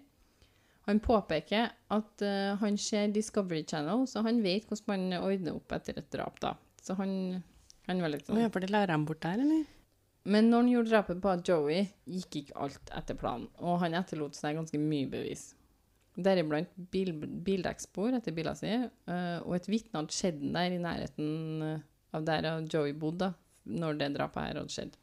Han 0.89 0.99
påpeker 1.05 1.69
at 1.93 2.23
uh, 2.25 2.57
han 2.57 2.77
ser 2.81 3.13
Discovery 3.13 3.61
Channel, 3.69 4.07
så 4.09 4.23
han 4.25 4.41
vet 4.41 4.65
hvordan 4.65 4.89
man 5.11 5.19
ordner 5.21 5.59
opp 5.59 5.77
etter 5.77 6.01
et 6.01 6.09
drap. 6.13 6.41
da. 6.41 6.55
Så 6.81 6.97
han, 6.97 7.43
han 7.85 8.01
var 8.01 8.13
litt 8.15 8.25
sånn 8.25 8.41
ja, 8.41 8.49
for 8.49 8.65
det 8.65 8.73
lærer 8.73 8.95
de 8.95 9.05
bort 9.05 9.21
der, 9.21 9.45
eller? 9.45 9.69
Men 10.23 10.49
når 10.51 10.61
han 10.61 10.69
gjorde 10.69 10.91
drapet 10.91 11.21
på 11.23 11.33
Joey, 11.47 11.87
gikk 12.05 12.35
ikke 12.43 12.57
alt 12.61 12.91
etter 12.97 13.17
planen, 13.17 13.47
og 13.57 13.79
han 13.81 13.95
etterlot 13.97 14.37
seg 14.37 14.59
ganske 14.59 14.77
mye 14.81 15.09
bevis. 15.09 15.51
Deriblant 16.21 16.69
bil, 16.91 17.13
bildekkspor 17.15 18.17
etter 18.17 18.35
bilen 18.35 18.57
sin, 18.59 18.89
eh, 19.07 19.37
og 19.41 19.55
et 19.55 19.69
vitne 19.71 20.01
hadde 20.01 20.13
skjedd 20.13 20.41
der 20.53 20.75
i 20.75 20.81
nærheten 20.83 21.63
eh, 21.65 21.85
av 22.13 22.25
der 22.27 22.49
Joey 22.67 22.93
bodde, 22.93 23.31
når 23.65 23.97
det 23.97 24.11
drapet 24.17 24.43
her 24.43 24.59
hadde 24.61 24.73
skjedd. 24.75 24.97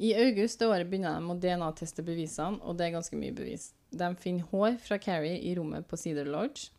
I 0.00 0.14
august 0.16 0.58
det 0.58 0.66
året 0.70 0.88
begynner 0.88 1.20
de 1.20 1.28
å 1.28 1.36
DNA-teste 1.36 2.02
bevisene, 2.02 2.56
og 2.64 2.78
det 2.78 2.86
er 2.86 2.94
ganske 2.96 3.18
mye 3.20 3.36
bevis. 3.36 3.74
De 3.92 4.08
finner 4.16 4.46
hår 4.48 4.78
fra 4.80 4.96
Carrie 5.02 5.36
i 5.44 5.52
rommet 5.58 5.84
på 5.90 5.98
Cedar 6.00 6.26
Lodge. 6.30 6.70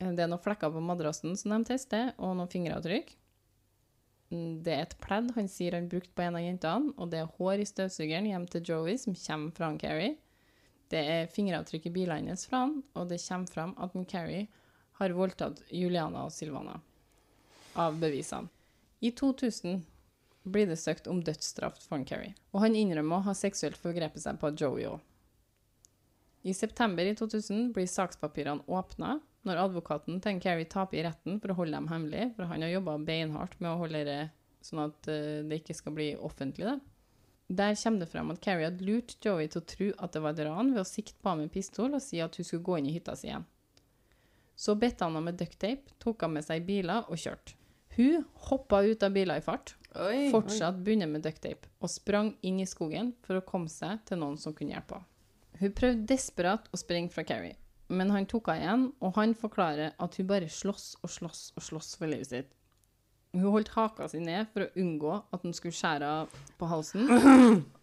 Eh, 0.00 0.10
Det 0.10 0.24
er 0.24 0.32
noen 0.32 0.42
flekker 0.42 0.72
på 0.72 0.82
madrassen 0.82 1.36
som 1.36 1.52
de 1.54 1.68
tester, 1.74 2.14
og 2.18 2.34
noen 2.38 2.50
fingeravtrykk. 2.50 3.14
Det 4.32 4.72
er 4.72 4.86
et 4.86 4.94
pledd 5.02 5.34
han 5.36 5.48
sier 5.50 5.74
han 5.76 5.90
brukte 5.92 6.14
på 6.16 6.24
en 6.24 6.38
av 6.38 6.44
jentene, 6.44 6.94
og 6.96 7.10
det 7.12 7.20
er 7.20 7.32
hår 7.36 7.60
i 7.60 7.68
støvsugeren 7.68 8.30
hjem 8.30 8.46
til 8.48 8.64
Joey 8.64 8.96
som 9.00 9.16
kommer 9.18 9.52
fra 9.52 9.68
han 9.68 9.80
Carrie. 9.82 10.14
Det 10.92 11.02
er 11.08 11.28
fingeravtrykk 11.32 11.90
i 11.90 11.92
bilene 11.92 12.30
hennes 12.30 12.46
fra 12.48 12.62
han, 12.64 12.78
og 12.96 13.10
det 13.10 13.20
kommer 13.26 13.52
fram 13.52 13.74
at 13.76 13.92
han 13.96 14.08
Carrie 14.08 14.46
har 15.00 15.16
voldtatt 15.16 15.60
Juliana 15.68 16.24
og 16.24 16.32
Silvana 16.32 16.78
av 17.76 17.98
bevisene. 18.00 18.48
I 19.02 19.10
2000 19.18 19.82
blir 20.48 20.68
det 20.70 20.78
søkt 20.80 21.08
om 21.10 21.20
dødsstraff 21.24 21.80
for 21.84 21.98
han 21.98 22.08
Carrie, 22.08 22.36
og 22.52 22.64
han 22.64 22.76
innrømmer 22.78 23.20
å 23.20 23.26
ha 23.28 23.34
seksuelt 23.36 23.76
forgrepet 23.80 24.24
seg 24.24 24.40
på 24.40 24.52
Joey 24.56 24.88
òg. 24.88 25.00
I 26.42 26.54
september 26.56 27.06
i 27.06 27.14
2000 27.14 27.68
blir 27.76 27.86
sakspapirene 27.86 28.64
åpna 28.66 29.18
når 29.48 29.64
advokaten 29.64 30.20
til 30.22 30.38
Carrie 30.42 30.68
taper 30.70 31.00
i 31.00 31.04
retten 31.06 31.40
for 31.42 31.52
å 31.52 31.58
holde 31.58 31.76
dem 31.76 31.90
hemmelig, 31.90 32.30
for 32.36 32.50
han 32.50 32.62
har 32.62 32.72
jobba 32.76 32.96
beinhardt 33.02 33.58
med 33.60 33.72
å 33.72 33.80
holde 33.80 34.04
det 34.06 34.20
sånn 34.62 34.84
at 34.84 35.08
eh, 35.10 35.42
det 35.46 35.62
ikke 35.62 35.76
skal 35.76 35.96
bli 35.96 36.08
offentlig. 36.14 36.68
Da. 36.68 36.76
Der 37.52 37.74
kommer 37.76 38.04
det 38.04 38.10
frem 38.12 38.30
at 38.32 38.42
Carrie 38.44 38.68
hadde 38.68 38.86
lurt 38.86 39.16
Joey 39.20 39.50
til 39.50 39.60
å 39.60 39.68
tro 39.74 39.88
at 39.98 40.14
det 40.14 40.22
var 40.24 40.36
et 40.36 40.44
ran 40.46 40.70
ved 40.72 40.84
å 40.84 40.88
sikte 40.88 41.18
på 41.20 41.32
ham 41.32 41.42
med 41.42 41.52
pistol 41.52 41.96
og 41.96 42.04
si 42.04 42.22
at 42.22 42.38
hun 42.38 42.46
skulle 42.46 42.66
gå 42.68 42.78
inn 42.78 42.88
i 42.88 42.94
hytta 42.94 43.16
si 43.18 43.28
igjen. 43.28 43.48
Så 44.56 44.76
bedte 44.78 45.04
han 45.04 45.16
henne 45.16 45.32
med 45.32 45.40
ducktape, 45.40 45.96
tok 46.02 46.22
han 46.22 46.36
med 46.36 46.46
seg 46.46 46.62
i 46.62 46.66
biler 46.68 47.08
og 47.10 47.18
kjørte. 47.18 47.56
Hun 47.96 48.22
hoppa 48.48 48.80
ut 48.86 49.02
av 49.04 49.12
biler 49.12 49.40
i 49.40 49.44
fart, 49.44 49.74
Oi. 50.00 50.30
fortsatt 50.32 50.78
bundet 50.84 51.10
med 51.10 51.24
ducktape, 51.26 51.68
og 51.82 51.90
sprang 51.92 52.30
inn 52.40 52.62
i 52.62 52.68
skogen 52.68 53.10
for 53.26 53.36
å 53.36 53.44
komme 53.44 53.68
seg 53.68 54.00
til 54.08 54.22
noen 54.22 54.38
som 54.40 54.54
kunne 54.56 54.72
hjelpe 54.72 54.96
henne. 54.96 55.08
Hun 55.60 55.74
prøvde 55.76 56.08
desperat 56.08 56.70
å 56.72 56.78
springe 56.80 57.12
fra 57.12 57.26
Carrie, 57.28 57.58
men 57.88 58.10
han 58.14 58.26
tok 58.30 58.48
henne 58.52 58.62
igjen, 58.64 58.84
og 59.02 59.14
han 59.18 59.34
forklarer 59.36 59.94
at 60.00 60.16
hun 60.18 60.26
bare 60.30 60.48
slåss 60.48 60.96
og 61.02 61.10
slåss 61.10 61.42
og 61.56 61.64
slåss 61.66 61.94
for 62.00 62.10
livet 62.10 62.28
sitt. 62.30 62.50
Hun 63.32 63.46
holdt 63.54 63.70
haka 63.72 64.06
si 64.12 64.20
ned 64.20 64.50
for 64.52 64.66
å 64.66 64.72
unngå 64.76 65.12
at 65.32 65.44
han 65.46 65.54
skulle 65.56 65.72
skjære 65.76 66.08
av 66.20 66.32
på 66.60 66.68
halsen, 66.68 67.08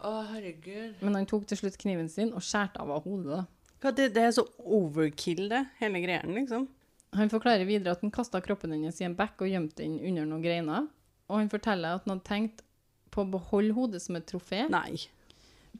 Å, 0.05 0.11
herregud. 0.29 0.99
men 1.01 1.15
han 1.17 1.25
tok 1.29 1.47
til 1.49 1.57
slutt 1.63 1.77
kniven 1.81 2.09
sin 2.09 2.33
og 2.37 2.45
skjærte 2.45 2.81
av 2.83 2.91
henne 2.93 3.01
hodet. 3.05 3.39
Hva, 3.79 3.93
det, 3.95 4.09
det 4.13 4.25
er 4.27 4.33
så 4.35 4.43
overkill, 4.59 5.47
det. 5.49 5.63
Hele 5.79 6.01
greia, 6.03 6.21
liksom. 6.27 6.67
Han 7.17 7.31
forklarer 7.31 7.65
videre 7.65 7.95
at 7.95 8.01
han 8.05 8.11
kasta 8.13 8.41
kroppen 8.45 8.75
hennes 8.75 8.99
i 9.01 9.05
en 9.07 9.15
bekk 9.17 9.41
og 9.45 9.49
gjemte 9.49 9.81
den 9.81 9.95
under 10.11 10.27
noen 10.29 10.43
greiner, 10.43 10.89
og 11.29 11.39
han 11.39 11.49
forteller 11.49 11.95
at 11.97 12.05
han 12.05 12.17
hadde 12.17 12.27
tenkt 12.27 12.61
på 13.09 13.23
å 13.23 13.31
beholde 13.33 13.73
hodet 13.73 14.03
som 14.03 14.19
et 14.19 14.27
trofé, 14.29 14.67
Nei. 14.69 14.99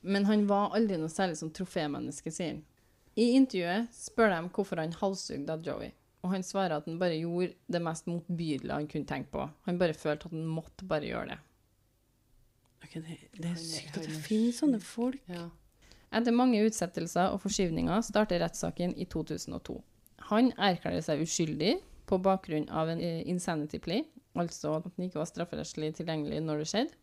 Men 0.01 0.25
han 0.29 0.47
var 0.49 0.73
aldri 0.77 0.97
noe 1.01 1.09
særlig 1.11 1.37
som 1.37 1.49
trofémenneske, 1.53 2.31
sier 2.33 2.55
han. 2.55 2.63
I 3.17 3.31
intervjuet 3.37 3.89
spør 3.95 4.33
de 4.35 4.41
hvorfor 4.53 4.81
han 4.81 4.93
halshugde 4.93 5.57
Joey, 5.65 5.91
og 6.23 6.33
han 6.33 6.43
svarer 6.45 6.77
at 6.77 6.87
han 6.87 6.99
bare 7.01 7.17
gjorde 7.17 7.53
det 7.71 7.81
mest 7.83 8.07
motbydelige 8.07 8.75
han 8.75 8.89
kunne 8.91 9.09
tenke 9.09 9.31
på. 9.33 9.47
Han 9.65 9.79
bare 9.79 9.97
følte 9.97 10.29
at 10.29 10.35
han 10.35 10.45
måtte 10.45 10.87
bare 10.87 11.07
gjøre 11.07 11.31
det. 11.31 11.39
Okay, 12.83 13.01
det, 13.05 13.17
det 13.37 13.49
er 13.51 13.59
sykt 13.59 13.97
at 13.97 14.07
det 14.07 14.21
finnes 14.23 14.59
sånne 14.61 14.79
folk. 14.83 15.19
Ja. 15.29 15.47
Etter 16.15 16.33
mange 16.33 16.61
utsettelser 16.65 17.33
og 17.35 17.43
forskyvninger 17.43 18.01
starter 18.07 18.41
rettssaken 18.41 18.95
i 18.97 19.05
2002. 19.05 19.75
Han 20.31 20.51
erklærer 20.57 21.03
seg 21.05 21.21
uskyldig 21.23 21.75
på 22.09 22.17
bakgrunn 22.25 22.65
av 22.73 22.89
en 22.89 23.01
eh, 23.03 23.21
insanity 23.29 23.77
plea, 23.83 24.05
altså 24.39 24.77
at 24.79 24.87
han 24.89 25.05
ikke 25.05 25.21
var 25.21 25.29
strafferettslig 25.29 25.91
tilgjengelig 25.99 26.41
når 26.45 26.63
det 26.63 26.69
skjedde, 26.71 26.98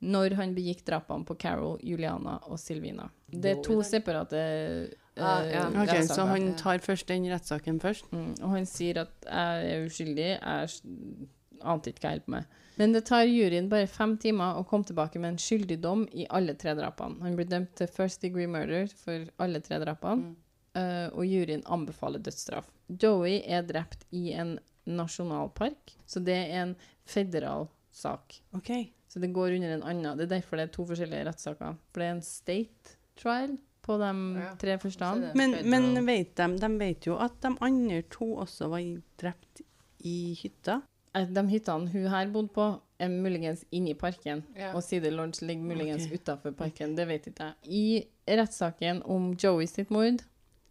når 0.00 0.34
han 0.38 0.54
begikk 0.56 0.84
drapene 0.86 1.26
på 1.28 1.36
Carol, 1.38 1.78
Juliana 1.84 2.38
og 2.48 2.58
Silvina. 2.58 3.08
Det 3.28 3.50
er 3.56 3.62
to 3.64 3.82
separate 3.86 4.40
uh, 4.40 4.96
Ah, 5.20 5.42
ja. 5.44 5.66
Ok, 5.82 5.90
Så 6.08 6.24
han 6.24 6.54
tar 6.56 6.78
først 6.80 7.06
den 7.10 7.26
rettssaken 7.28 7.80
først? 7.82 8.06
Mm, 8.14 8.30
og 8.40 8.50
han 8.54 8.64
sier 8.64 9.02
at 9.02 9.26
jeg 9.26 9.72
er 9.74 9.82
uskyldig, 9.84 10.28
jeg 10.38 11.26
ante 11.60 11.90
ikke 11.92 12.00
hva 12.06 12.12
jeg 12.14 12.20
holdt 12.22 12.24
på 12.30 12.32
med. 12.32 12.44
Men 12.80 12.94
det 12.94 13.02
tar 13.04 13.26
juryen 13.28 13.68
bare 13.68 13.90
fem 13.90 14.14
timer 14.16 14.56
å 14.56 14.62
komme 14.64 14.88
tilbake 14.88 15.20
med 15.20 15.34
en 15.34 15.42
skyldig 15.42 15.76
dom 15.82 16.06
i 16.16 16.24
alle 16.30 16.54
tre 16.56 16.72
drapene. 16.78 17.20
Han 17.26 17.36
blir 17.36 17.50
dømt 17.50 17.74
til 17.76 17.90
first 17.92 18.22
degree 18.24 18.48
murder 18.48 18.88
for 19.02 19.26
alle 19.42 19.60
tre 19.60 19.82
drapene, 19.82 20.30
Mm. 20.30 20.36
uh, 20.78 21.08
og 21.18 21.26
juryen 21.26 21.66
anbefaler 21.66 22.22
dødsstraff. 22.22 22.70
Joey 22.88 23.42
er 23.44 23.66
drept 23.68 24.06
i 24.16 24.30
en 24.32 24.56
nasjonalpark, 24.86 25.92
så 26.06 26.22
det 26.24 26.38
er 26.48 26.62
en 26.62 26.76
federal 27.04 27.68
sak. 27.92 28.40
OK. 28.56 28.70
Så 29.10 29.18
det 29.18 29.32
går 29.34 29.56
under 29.56 29.74
en 29.74 29.82
annen. 29.82 30.18
Det 30.18 30.28
er 30.28 30.36
derfor 30.36 30.60
det 30.60 30.68
er 30.68 30.74
to 30.76 30.86
forskjellige 30.86 31.26
rettssaker. 31.26 31.74
For 31.90 32.02
det 32.02 32.06
er 32.06 32.14
en 32.14 32.22
state 32.22 32.94
trial 33.18 33.56
på 33.82 33.96
de 33.98 34.12
Ja, 34.38 34.52
tre 34.60 34.76
første. 34.78 35.32
Men, 35.34 35.56
men 35.66 36.06
vet 36.06 36.36
de, 36.38 36.46
de 36.62 36.70
vet 36.78 37.08
jo 37.08 37.16
at 37.18 37.34
de 37.42 37.50
andre 37.66 38.02
to 38.12 38.34
også 38.44 38.70
var 38.70 38.86
drept 39.20 39.64
i 40.06 40.36
hytta. 40.38 40.80
De 41.10 41.42
hyttene 41.50 41.90
hun 41.90 42.06
her 42.12 42.30
bodde 42.30 42.54
på, 42.54 42.68
er 43.00 43.10
muligens 43.10 43.64
inne 43.74 43.94
i 43.94 43.98
parken. 43.98 44.44
Ja. 44.54 44.74
Og 44.76 44.84
Cedar 44.84 45.10
Lodge 45.10 45.46
ligger 45.46 45.64
muligens 45.72 46.06
okay. 46.06 46.20
utenfor 46.20 46.54
parken. 46.54 46.94
Det 46.96 47.08
vet 47.08 47.26
ikke 47.30 47.48
jeg. 47.48 47.56
I 47.66 48.36
rettssaken 48.38 49.02
om 49.02 49.32
Joey 49.34 49.66
sitt 49.66 49.90
mord, 49.90 50.22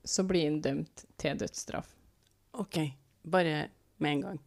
så 0.06 0.24
blir 0.24 0.48
han 0.48 0.62
dømt 0.64 1.06
til 1.20 1.42
dødsstraff. 1.42 1.92
OK. 2.54 2.80
Bare 3.28 3.68
med 3.98 4.12
en 4.12 4.22
gang. 4.22 4.40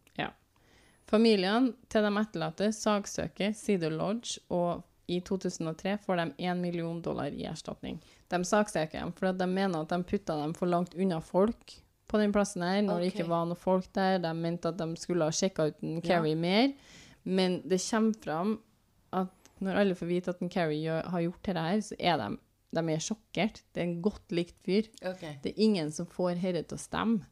Familiene 1.13 1.75
til 1.93 2.01
de 2.07 2.09
etterlatte 2.17 2.71
saksøker 2.73 3.53
Cedar 3.53 3.93
Lodge, 3.93 4.39
og 4.49 4.81
i 5.11 5.19
2003 5.21 5.97
får 6.01 6.17
de 6.17 6.25
1 6.47 6.57
million 6.57 7.01
dollar 7.05 7.33
i 7.35 7.45
erstatning. 7.45 7.99
De 8.31 8.39
saksøker 8.47 8.97
dem 8.97 9.11
fordi 9.13 9.43
de 9.43 9.47
mener 9.51 9.83
at 9.83 9.91
de 9.91 9.99
putta 10.09 10.39
dem 10.39 10.55
for 10.57 10.71
langt 10.71 10.95
unna 10.97 11.19
folk 11.21 11.75
på 12.09 12.21
den 12.21 12.33
plassen 12.33 12.63
her, 12.65 12.81
når 12.85 13.01
det 13.01 13.11
ikke 13.11 13.27
var 13.29 13.45
noe 13.49 13.59
folk 13.59 13.89
der. 13.93 14.19
De 14.23 14.31
mente 14.37 14.71
at 14.71 14.79
de 14.79 14.87
skulle 14.97 15.27
ha 15.27 15.33
sjekka 15.33 15.67
ut 15.69 15.83
en 15.85 16.01
Carrie 16.05 16.37
mer. 16.39 16.73
Men 17.23 17.59
det 17.67 17.81
kommer 17.83 18.17
fram 18.23 18.55
at 19.13 19.51
når 19.63 19.83
alle 19.83 19.97
får 19.99 20.09
vite 20.09 20.33
at 20.33 20.41
en 20.41 20.51
Carrie 20.51 20.97
har 21.13 21.25
gjort 21.27 21.45
det 21.45 21.57
her, 21.59 21.83
så 21.85 21.99
er 21.99 22.17
de, 22.23 22.31
de 22.73 22.83
er 22.95 23.05
sjokkert. 23.05 23.61
Det 23.69 23.83
er 23.83 23.87
en 23.87 24.01
godt 24.05 24.33
likt 24.33 24.57
fyr. 24.65 24.89
Okay. 25.01 25.37
Det 25.43 25.53
er 25.53 25.63
ingen 25.67 25.93
som 25.93 26.09
får 26.09 26.41
dette 26.41 26.65
til 26.71 26.79
å 26.79 26.85
stemme. 26.87 27.29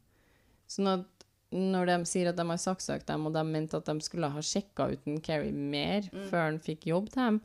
Sånn 0.70 0.94
at 0.94 1.21
når 1.52 1.90
de 1.90 1.96
sier 2.08 2.30
at 2.32 2.38
de 2.40 2.46
har 2.48 2.60
saksøkt 2.62 3.10
dem, 3.10 3.26
og 3.28 3.34
de 3.36 3.44
mente 3.48 3.78
at 3.78 3.88
de 3.90 4.04
skulle 4.04 4.30
ha 4.32 4.44
sjekka 4.46 4.88
ut 4.94 5.08
en 5.10 5.20
Carrie 5.24 5.52
mer 5.52 6.08
før 6.30 6.46
han 6.48 6.62
fikk 6.64 6.88
jobb 6.92 7.10
til 7.12 7.26
dem, 7.26 7.40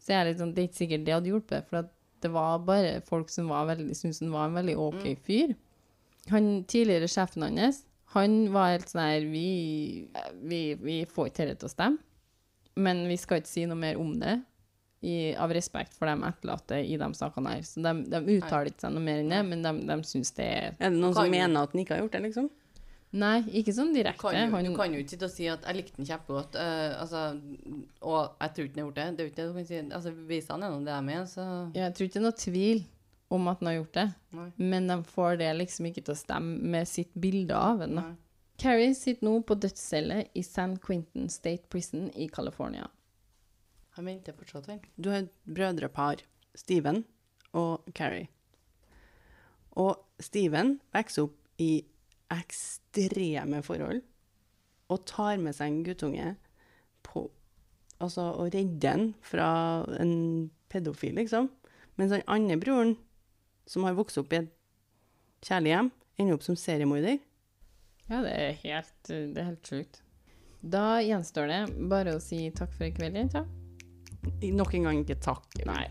så 0.00 0.12
er 0.12 0.20
jeg 0.20 0.28
litt 0.30 0.42
sånn, 0.42 0.52
det 0.54 0.62
er 0.62 0.68
ikke 0.68 0.80
sikkert 0.80 1.06
det 1.06 1.16
hadde 1.16 1.32
hjulpet, 1.32 1.66
for 1.68 1.82
at 1.82 1.90
det 2.20 2.30
var 2.32 2.60
bare 2.64 3.00
folk 3.08 3.32
som 3.32 3.48
var 3.50 3.66
veldig, 3.72 3.96
syntes 3.96 4.20
han 4.22 4.34
var 4.34 4.48
en 4.48 4.58
veldig 4.60 4.76
ok 4.80 5.06
fyr. 5.24 5.56
Han 6.30 6.50
tidligere 6.70 7.08
sjefen 7.10 7.46
hans, 7.48 7.82
han 8.14 8.38
var 8.54 8.74
helt 8.74 8.90
sånn 8.90 9.02
her, 9.02 9.26
vi, 9.32 9.48
vi, 10.42 10.62
vi 10.80 11.00
får 11.08 11.30
ikke 11.30 11.48
dette 11.50 11.64
til 11.64 11.70
å 11.70 11.74
stemme, 11.74 12.00
men 12.80 13.02
vi 13.10 13.18
skal 13.20 13.40
ikke 13.40 13.50
si 13.50 13.66
noe 13.68 13.80
mer 13.80 13.98
om 14.00 14.14
det. 14.20 14.38
I, 15.00 15.32
av 15.40 15.48
respekt 15.56 15.94
for 15.96 16.04
de 16.10 16.26
etterlatte 16.28 16.76
i 16.84 16.98
de 17.00 17.06
sakene 17.16 17.54
her. 17.54 17.62
Så 17.64 17.80
de, 17.80 17.92
de 18.12 18.18
uttaler 18.34 18.68
ikke 18.68 18.82
seg 18.84 18.90
noe 18.92 19.00
mer 19.00 19.22
enn 19.22 19.30
det, 19.32 19.38
men 19.48 19.62
de, 19.64 19.70
de 19.88 19.96
syns 20.04 20.28
det 20.36 20.44
er 20.44 20.66
Er 20.76 20.90
det 20.92 20.98
noen 20.98 21.14
som 21.16 21.30
mener 21.32 21.62
at 21.62 21.72
han 21.72 21.80
ikke 21.80 21.94
har 21.94 22.02
gjort 22.02 22.18
det, 22.18 22.20
liksom? 22.26 22.50
Nei, 23.10 23.40
ikke 23.58 23.72
sånn 23.74 23.90
direkte. 23.90 24.22
kan, 24.22 24.36
jo, 24.36 24.50
Han, 24.52 24.68
du 24.70 24.76
kan 24.78 24.92
jo 24.94 25.00
ikke 25.02 25.16
sitte 25.16 25.26
og 25.26 25.32
si 25.34 25.48
at 25.50 25.64
'jeg 25.66 25.76
likte 25.76 25.96
den 25.98 26.06
kjempegodt', 26.06 26.54
uh, 26.54 27.00
altså, 27.02 27.40
og 28.06 28.36
jeg 28.38 28.54
tror 28.54 28.64
ikke 28.64 28.74
den 28.74 28.84
har 28.84 28.88
gjort 28.90 29.00
det. 29.00 29.06
Det 29.16 29.20
er 29.20 29.26
jo 29.26 29.30
ikke 29.30 29.40
det 29.40 29.48
du 29.48 29.54
kan 29.54 29.66
si. 29.66 29.80
Altså, 29.98 30.10
er 30.10 30.70
nå 30.70 30.78
det 30.86 30.94
de 30.94 31.14
er, 31.16 31.24
så 31.26 31.44
jeg 31.74 31.94
tror 31.94 32.06
ikke 32.06 32.14
det 32.14 32.22
er 32.22 32.28
noe 32.28 32.38
tvil 32.38 32.84
om 33.30 33.48
at 33.48 33.58
han 33.58 33.66
har 33.66 33.74
gjort 33.74 33.94
det, 33.94 34.14
Nei. 34.34 34.52
men 34.58 34.88
de 34.88 35.02
får 35.06 35.38
det 35.38 35.50
liksom 35.56 35.86
ikke 35.86 36.04
til 36.04 36.14
å 36.14 36.18
stemme 36.18 36.70
med 36.74 36.88
sitt 36.88 37.12
bilde 37.14 37.54
av 37.54 37.80
henne. 37.80 38.16
Carrie 38.60 38.94
sitter 38.94 39.24
nå 39.24 39.40
på 39.42 39.56
dødscelle 39.56 40.26
i 40.36 40.42
San 40.42 40.76
Quentin 40.76 41.30
State 41.32 41.70
Prison 41.70 42.10
i 42.14 42.28
California. 42.28 42.90
Han 43.96 44.06
venter 44.06 44.32
fortsatt, 44.36 44.66
han. 44.66 44.82
Du 44.96 45.10
har 45.10 45.24
et 45.24 45.32
brødrepar, 45.46 46.22
Steven 46.54 47.04
og 47.56 47.86
Carrie. 47.94 48.28
Og 49.78 49.96
Steven 50.20 50.78
vokser 50.92 51.26
opp 51.26 51.36
i 51.62 51.84
ekstreme 52.34 53.62
forhold 53.66 54.02
og 54.90 55.04
tar 55.06 55.38
med 55.42 55.54
seg 55.56 55.70
en 55.70 55.84
guttunge 55.86 56.32
på 57.06 57.28
Altså 58.00 58.22
å 58.32 58.46
redde 58.48 58.78
den 58.80 59.02
fra 59.20 59.46
en 60.00 60.48
pedofil, 60.72 61.18
liksom. 61.18 61.50
Mens 62.00 62.14
den 62.14 62.22
andre 62.32 62.56
broren, 62.56 62.94
som 63.68 63.84
har 63.84 63.98
vokst 63.98 64.16
opp 64.16 64.32
i 64.32 64.38
et 64.38 64.48
kjærlig 65.44 65.74
hjem, 65.74 65.90
ender 66.16 66.38
opp 66.38 66.46
som 66.46 66.56
seriemorder. 66.56 67.18
Ja, 68.08 68.22
det 68.24 68.32
er 68.32 68.56
helt, 68.62 69.12
helt 69.36 69.68
sjukt. 69.68 70.00
Da 70.64 71.02
gjenstår 71.04 71.52
det 71.52 71.60
bare 71.92 72.16
å 72.16 72.24
si 72.24 72.46
takk 72.56 72.72
for 72.72 72.88
i 72.88 72.94
kveld, 72.96 73.20
jenta. 73.20 73.44
Nok 74.40 74.74
en 74.76 74.84
gang 74.84 74.98
ikke 75.00 75.16
takk. 75.24 75.46
Nei, 75.64 75.86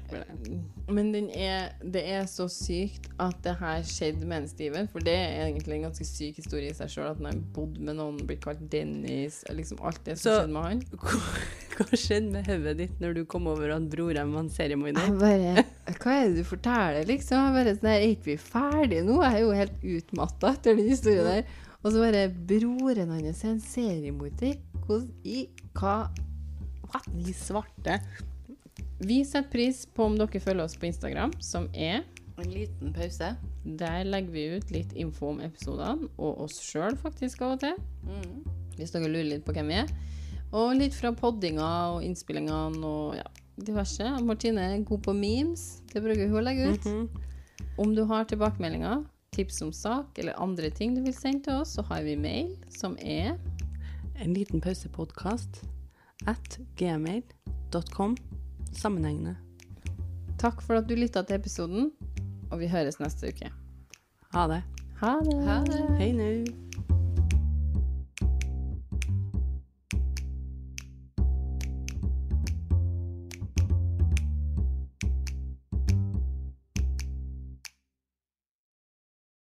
men 0.94 1.08
den 1.14 1.30
er, 1.34 1.72
det 1.82 2.04
er 2.14 2.28
så 2.30 2.46
sykt 2.52 3.08
at 3.22 3.40
det 3.46 3.56
her 3.58 3.82
skjedde 3.90 4.26
med 4.30 4.44
en 4.44 4.48
Steven, 4.52 4.90
for 4.92 5.02
det 5.06 5.16
er 5.18 5.48
egentlig 5.48 5.80
en 5.80 5.88
ganske 5.88 6.06
syk 6.06 6.38
historie 6.42 6.70
i 6.70 6.76
seg 6.78 6.92
sjøl. 6.94 7.08
At 7.10 7.18
han 7.22 7.30
har 7.32 7.40
bodd 7.56 7.80
med 7.82 7.98
noen, 7.98 8.20
blitt 8.30 8.44
kalt 8.46 8.62
Dennis, 8.74 9.42
liksom 9.50 9.82
alt 9.86 10.04
det 10.06 10.18
som 10.20 10.30
Så- 10.30 10.36
skjedde 10.44 10.54
med 10.54 10.68
han. 10.68 10.84
Hva 11.80 11.96
skjedde 11.98 12.32
med 12.34 12.48
hodet 12.52 12.76
ditt 12.84 12.98
når 13.02 13.14
du 13.16 13.22
kom 13.32 13.48
over 13.48 13.72
at 13.78 13.86
broren 13.90 14.34
var 14.36 14.44
en 14.46 14.50
seriemorder? 14.52 15.10
Hva 15.16 16.14
er 16.20 16.30
det 16.30 16.42
du 16.42 16.44
forteller, 16.50 17.06
liksom? 17.10 17.40
Jeg 17.50 17.56
bare 17.56 17.76
sånn 17.78 17.90
her, 17.94 18.02
Er 18.04 18.14
ikke 18.14 18.30
vi 18.34 18.38
ferdige 18.38 19.06
nå? 19.08 19.22
Jeg 19.24 19.38
er 19.40 19.46
jo 19.46 19.54
helt 19.58 19.86
utmatta 19.96 20.54
etter 20.58 20.76
den 20.78 20.90
historien 20.92 21.26
der. 21.30 21.54
Og 21.80 21.94
så 21.96 22.02
bare 22.04 22.26
Broren 22.30 23.14
hans 23.16 23.46
er 23.46 23.54
en 23.56 23.62
seriemorder. 23.64 24.58
Hvordan 24.86 25.14
i 25.24 25.46
Hva 25.80 25.94
De 27.14 27.34
svarte. 27.36 28.00
Vi 29.00 29.22
setter 29.26 29.50
pris 29.52 29.86
på 29.96 30.10
om 30.10 30.18
dere 30.20 30.42
følger 30.44 30.66
oss 30.66 30.78
på 30.80 30.90
Instagram, 30.90 31.36
som 31.40 31.70
er 31.74 32.04
En 32.40 32.52
liten 32.54 32.94
pause. 32.96 33.34
Der 33.66 34.06
legger 34.08 34.32
vi 34.32 34.44
ut 34.56 34.70
litt 34.72 34.94
info 34.96 35.34
om 35.34 35.42
episodene, 35.44 36.08
og 36.16 36.46
oss 36.46 36.62
sjøl 36.64 36.96
faktisk 36.96 37.42
av 37.44 37.58
og 37.58 37.66
til. 37.66 37.74
Mm. 38.08 38.46
Hvis 38.78 38.94
dere 38.96 39.10
lurer 39.12 39.28
litt 39.34 39.44
på 39.44 39.52
hvem 39.58 39.68
vi 39.68 39.82
er. 39.82 39.92
Og 40.56 40.72
litt 40.80 40.96
fra 40.96 41.12
poddinga 41.12 41.68
og 41.98 42.06
innspillingene 42.08 42.80
og 42.88 43.18
ja, 43.20 43.26
diverse. 43.60 44.08
Martine 44.24 44.70
er 44.70 44.86
god 44.88 45.04
på 45.10 45.14
memes. 45.18 45.66
Det 45.92 46.00
bruker 46.06 46.32
hun 46.32 46.40
å 46.40 46.46
legge 46.48 46.70
ut. 46.72 46.88
Mhm. 46.88 47.26
Om 47.80 47.96
du 47.96 48.06
har 48.08 48.24
tilbakemeldinger, 48.28 49.04
tips 49.36 49.62
om 49.62 49.74
sak 49.76 50.18
eller 50.20 50.40
andre 50.40 50.72
ting 50.72 50.96
du 50.96 51.04
vil 51.04 51.16
sende 51.16 51.44
til 51.44 51.60
oss, 51.60 51.76
så 51.76 51.84
har 51.92 52.08
vi 52.08 52.16
mail, 52.16 52.56
som 52.72 52.98
er 53.00 53.36
En 54.20 54.34
liten 54.36 54.60
pausepodkast 54.60 55.62
at 56.28 56.60
gmail.com. 56.76 58.18
Sammenhengende. 58.74 59.36
Takk 60.40 60.62
for 60.64 60.80
at 60.80 60.88
du 60.90 60.96
lytta 60.96 61.24
til 61.24 61.36
episoden, 61.36 61.92
og 62.52 62.60
vi 62.60 62.72
høres 62.72 63.00
neste 63.00 63.34
uke. 63.34 63.52
Ha 64.34 64.48
det. 64.48 64.64
Ha 65.02 65.20
det. 65.26 65.38
Ha 65.48 65.62
det. 65.68 65.84
Hei 66.00 66.12
nå. 66.16 66.69